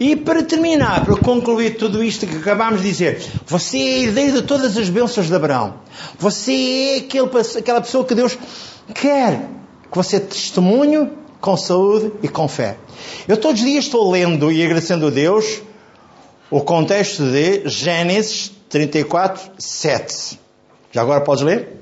E 0.00 0.14
para 0.14 0.42
terminar, 0.42 1.04
para 1.04 1.16
concluir 1.16 1.76
tudo 1.76 2.02
isto 2.04 2.26
que 2.26 2.36
acabámos 2.36 2.82
de 2.82 2.88
dizer, 2.88 3.20
você 3.46 3.78
é 3.78 4.02
herdeiro 4.04 4.32
de 4.40 4.42
todas 4.42 4.76
as 4.76 4.88
bênçãos 4.88 5.26
de 5.26 5.34
Abraão. 5.34 5.74
Você 6.18 6.52
é 6.52 6.96
aquele, 6.98 7.28
aquela 7.58 7.80
pessoa 7.80 8.04
que 8.04 8.14
Deus 8.14 8.38
quer 8.94 9.48
que 9.90 9.96
você 9.96 10.20
testemunhe 10.20 11.10
com 11.40 11.56
saúde 11.56 12.12
e 12.22 12.28
com 12.28 12.46
fé. 12.46 12.76
Eu 13.26 13.36
todos 13.36 13.60
os 13.60 13.66
dias 13.66 13.84
estou 13.84 14.10
lendo 14.10 14.52
e 14.52 14.62
agradecendo 14.62 15.06
a 15.06 15.10
Deus 15.10 15.62
o 16.50 16.60
contexto 16.60 17.24
de 17.24 17.68
Gênesis 17.68 18.52
34, 18.68 19.50
7. 19.58 20.38
Já 20.92 21.02
agora 21.02 21.20
podes 21.20 21.42
ler? 21.42 21.77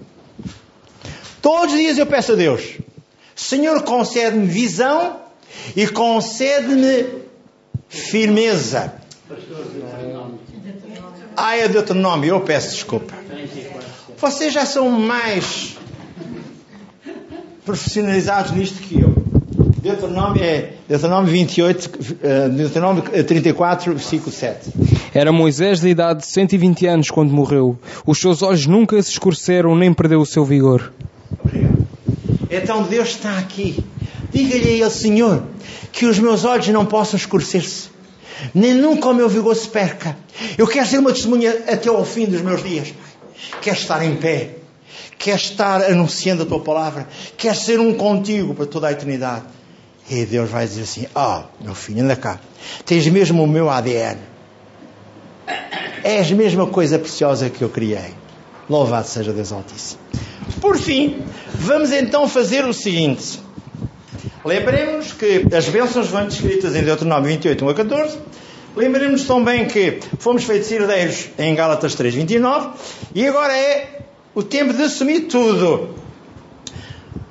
Todos 1.47 1.75
os 1.75 1.79
dias 1.79 1.97
eu 1.97 2.07
peço 2.07 2.33
a 2.33 2.35
Deus, 2.35 2.77
Senhor, 3.37 3.81
concede-me 3.85 4.47
visão 4.47 5.21
e 5.77 5.87
concede-me 5.87 7.07
firmeza. 7.89 8.95
Ah, 11.37 11.57
é 11.57 11.69
Deuteronômio, 11.69 12.31
eu 12.31 12.41
peço 12.41 12.71
desculpa. 12.73 13.15
Vocês 14.19 14.53
já 14.53 14.67
são 14.67 14.91
mais 14.91 15.77
profissionalizados 17.65 18.51
nisto 18.51 18.83
que 18.83 19.01
eu. 19.01 19.15
Deuteronômio 19.81 20.43
é 20.43 20.73
Deuteronômio 20.89 21.31
28, 21.31 21.87
uh, 21.87 22.49
Deuteronômio 22.49 23.05
34, 23.25 23.93
versículo 23.93 24.33
7. 24.33 24.73
Era 25.15 25.31
Moisés 25.31 25.81
de 25.81 25.91
idade 25.91 26.23
de 26.23 26.27
120 26.27 26.87
anos 26.89 27.09
quando 27.09 27.33
morreu. 27.33 27.79
Os 28.05 28.19
seus 28.19 28.43
olhos 28.43 28.67
nunca 28.67 29.01
se 29.01 29.13
escureceram 29.13 29.77
nem 29.77 29.95
perdeu 29.95 30.21
o 30.21 30.27
seu 30.27 30.45
vigor. 30.45 30.93
Obrigado. 31.43 31.87
Então 32.51 32.83
Deus 32.83 33.09
está 33.09 33.39
aqui. 33.39 33.85
Diga-lhe 34.33 34.83
a 34.83 34.87
Ele, 34.87 34.91
Senhor, 34.91 35.43
que 35.93 36.07
os 36.07 36.19
meus 36.19 36.45
olhos 36.45 36.69
não 36.69 36.85
possam 36.85 37.17
escurecer-se, 37.17 37.89
nem 38.55 38.75
nunca 38.75 39.09
o 39.09 39.15
meu 39.15 39.29
vigor 39.29 39.55
se 39.57 39.69
perca. 39.69 40.17
Eu 40.59 40.67
quero 40.67 40.87
ser 40.87 40.99
uma 40.99 41.13
testemunha 41.13 41.51
até 41.69 41.89
ao 41.89 42.05
fim 42.05 42.27
dos 42.27 42.43
meus 42.43 42.63
dias. 42.63 42.93
Quero 43.63 43.77
estar 43.77 44.05
em 44.05 44.17
pé. 44.17 44.57
Quero 45.19 45.39
estar 45.39 45.83
anunciando 45.83 46.43
a 46.43 46.47
tua 46.47 46.61
palavra. 46.61 47.09
Quero 47.37 47.57
ser 47.57 47.81
um 47.81 47.95
contigo 47.95 48.55
para 48.55 48.67
toda 48.67 48.89
a 48.89 48.93
eternidade. 48.93 49.45
E 50.09 50.25
Deus 50.25 50.51
vai 50.51 50.67
dizer 50.67 50.83
assim: 50.83 51.07
Ah, 51.15 51.45
oh, 51.61 51.65
meu 51.65 51.75
filho, 51.75 52.03
anda 52.03 52.15
cá. 52.15 52.39
Tens 52.85 53.07
mesmo 53.09 53.43
o 53.43 53.47
meu 53.47 53.71
ADN. 53.71 54.19
És 56.05 56.31
a 56.31 56.67
coisa 56.67 56.99
preciosa 56.99 57.51
que 57.51 57.63
eu 57.63 57.69
criei. 57.69 58.15
Louvado 58.69 59.09
seja 59.09 59.33
Deus 59.33 59.51
Altíssimo. 59.53 60.01
Por 60.61 60.79
fim, 60.79 61.23
vamos 61.55 61.93
então 61.93 62.29
fazer 62.29 62.65
o 62.65 62.73
seguinte. 62.73 63.41
Lembremos 64.45 65.13
que 65.13 65.45
as 65.55 65.69
bênçãos 65.69 66.09
vão 66.09 66.25
descritas 66.25 66.77
em 66.77 66.83
Deuteronômio 66.83 67.29
28, 67.31 67.65
1 67.65 67.69
a 67.69 67.75
14. 67.75 68.19
Lembremos 68.77 69.25
também 69.25 69.67
que 69.67 70.01
fomos 70.19 70.45
feitos 70.45 70.71
herdeiros 70.71 71.31
em 71.39 71.55
Gálatas 71.55 71.95
3, 71.95 72.15
29. 72.15 72.69
E 73.15 73.27
agora 73.27 73.57
é 73.57 74.03
o 74.35 74.43
tempo 74.43 74.73
de 74.73 74.83
assumir 74.83 75.23
tudo. 75.23 75.95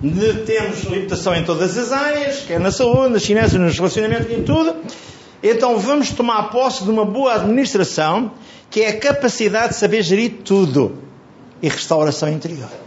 De, 0.02 0.34
temos 0.46 0.84
limitação 0.84 1.34
em 1.36 1.46
todas 1.46 1.78
as 1.78 1.92
áreas, 1.92 2.40
quer 2.40 2.60
na 2.60 2.72
saúde, 2.72 3.14
nas 3.14 3.24
finanças, 3.24 3.60
nos 3.60 3.78
relacionamentos, 3.78 4.30
em 4.32 4.44
tudo. 4.44 4.76
Então 5.42 5.80
vamos 5.80 6.10
tomar 6.10 6.50
posse 6.50 6.84
de 6.84 6.90
uma 6.90 7.06
boa 7.06 7.36
administração, 7.36 8.32
que 8.70 8.82
é 8.82 8.90
a 8.90 9.00
capacidade 9.00 9.70
de 9.70 9.76
saber 9.76 10.02
gerir 10.02 10.40
tudo 10.44 10.98
e 11.62 11.70
restauração 11.70 12.28
interior. 12.28 12.85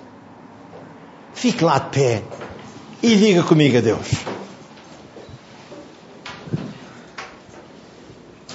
Fique 1.38 1.62
lá 1.62 1.78
de 1.78 1.90
pé 1.90 2.22
e 3.00 3.14
diga 3.14 3.44
comigo 3.44 3.78
a 3.78 3.80
Deus. 3.80 4.08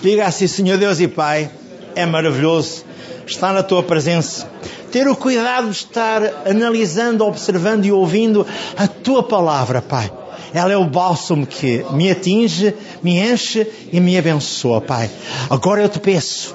Diga 0.01 0.25
assim, 0.25 0.47
Senhor 0.47 0.77
Deus 0.77 0.99
e 0.99 1.07
Pai, 1.07 1.49
é 1.95 2.05
maravilhoso 2.05 2.83
estar 3.25 3.53
na 3.53 3.63
tua 3.63 3.81
presença. 3.83 4.49
Ter 4.91 5.07
o 5.07 5.15
cuidado 5.15 5.69
de 5.69 5.77
estar 5.77 6.21
analisando, 6.45 7.25
observando 7.25 7.85
e 7.85 7.91
ouvindo 7.93 8.45
a 8.75 8.85
tua 8.85 9.23
palavra, 9.23 9.81
Pai. 9.81 10.11
Ela 10.53 10.73
é 10.73 10.77
o 10.77 10.83
bálsamo 10.83 11.47
que 11.47 11.85
me 11.93 12.11
atinge, 12.11 12.75
me 13.01 13.17
enche 13.17 13.65
e 13.93 14.01
me 14.01 14.17
abençoa, 14.17 14.81
Pai. 14.81 15.09
Agora 15.49 15.81
eu 15.81 15.87
te 15.87 16.01
peço 16.01 16.53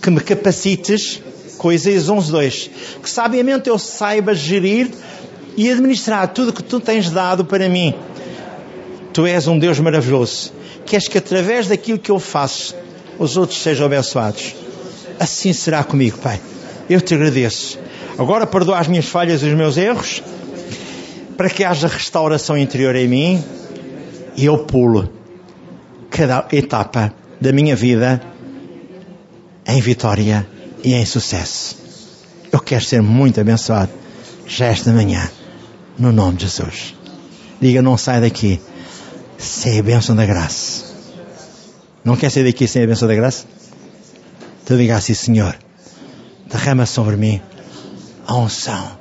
que 0.00 0.08
me 0.08 0.20
capacites 0.20 1.20
com 1.58 1.72
Isaías 1.72 2.08
11.2, 2.08 2.70
que 3.02 3.10
sabiamente 3.10 3.68
eu 3.68 3.76
saiba 3.76 4.32
gerir 4.32 4.88
e 5.58 5.68
administrar 5.72 6.28
tudo 6.28 6.52
que 6.52 6.62
tu 6.62 6.78
tens 6.78 7.10
dado 7.10 7.44
para 7.44 7.68
mim. 7.68 7.92
Tu 9.12 9.26
és 9.26 9.48
um 9.48 9.58
Deus 9.58 9.80
maravilhoso. 9.80 10.52
Queres 10.86 11.08
que 11.08 11.18
através 11.18 11.66
daquilo 11.66 11.98
que 11.98 12.12
eu 12.12 12.20
faço, 12.20 12.76
os 13.18 13.36
outros 13.36 13.60
sejam 13.60 13.86
abençoados. 13.86 14.54
Assim 15.18 15.52
será 15.52 15.82
comigo, 15.82 16.16
Pai. 16.18 16.40
Eu 16.88 17.00
te 17.00 17.12
agradeço. 17.12 17.76
Agora 18.16 18.46
perdoa 18.46 18.78
as 18.78 18.86
minhas 18.86 19.06
falhas 19.06 19.42
e 19.42 19.46
os 19.46 19.54
meus 19.54 19.76
erros, 19.76 20.22
para 21.36 21.50
que 21.50 21.64
haja 21.64 21.88
restauração 21.88 22.56
interior 22.56 22.94
em 22.94 23.08
mim 23.08 23.44
e 24.36 24.44
eu 24.44 24.58
pulo 24.58 25.12
cada 26.08 26.46
etapa 26.52 27.12
da 27.40 27.52
minha 27.52 27.74
vida 27.74 28.22
em 29.66 29.80
vitória 29.80 30.46
e 30.84 30.94
em 30.94 31.04
sucesso. 31.04 31.76
Eu 32.52 32.60
quero 32.60 32.84
ser 32.84 33.02
muito 33.02 33.40
abençoado 33.40 33.90
já 34.46 34.66
esta 34.66 34.92
manhã, 34.92 35.28
no 35.98 36.12
nome 36.12 36.36
de 36.36 36.44
Jesus. 36.44 36.94
Diga, 37.60 37.82
não 37.82 37.98
sai 37.98 38.20
daqui 38.20 38.60
sem 39.36 39.80
a 39.80 39.82
bênção 39.82 40.14
da 40.14 40.24
graça. 40.24 40.84
Não 42.04 42.16
quer 42.16 42.30
sair 42.30 42.44
daqui 42.44 42.66
sem 42.68 42.84
a 42.84 42.86
bênção 42.86 43.08
da 43.08 43.14
graça? 43.14 43.46
Então 44.62 44.76
diga 44.76 44.96
assim, 44.96 45.14
Senhor, 45.14 45.58
derrama 46.46 46.86
sobre 46.86 47.16
mim 47.16 47.40
a 48.26 48.36
unção 48.36 48.98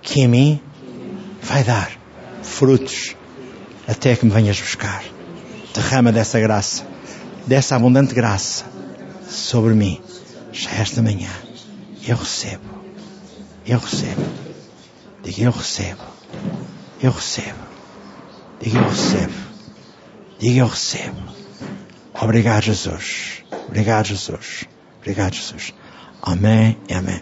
que 0.00 0.20
em 0.20 0.28
mim 0.28 0.60
vai 1.42 1.62
dar 1.64 1.90
frutos 2.42 3.16
até 3.86 4.16
que 4.16 4.24
me 4.24 4.32
venhas 4.32 4.60
buscar. 4.60 5.04
Derrama 5.74 6.10
dessa 6.12 6.40
graça, 6.40 6.84
dessa 7.46 7.76
abundante 7.76 8.14
graça 8.14 8.64
sobre 9.28 9.74
mim 9.74 10.00
já 10.52 10.70
esta 10.72 11.02
manhã. 11.02 11.30
Eu 12.06 12.16
recebo. 12.16 12.64
Eu 13.66 13.78
recebo. 13.78 14.49
Diga 15.22 15.42
eu 15.42 15.50
recebo. 15.50 16.02
Eu 17.02 17.12
recebo. 17.12 17.66
Diga 18.60 18.78
eu 18.78 18.88
recebo. 18.88 19.34
Diga 20.38 20.60
eu 20.60 20.66
recebo. 20.66 21.34
Obrigado, 22.20 22.64
Jesus. 22.64 23.42
Obrigado, 23.66 24.06
Jesus. 24.06 24.64
Obrigado, 24.98 25.34
Jesus. 25.34 25.72
Amém 26.22 26.76
e 26.88 26.94
amém. 26.94 27.18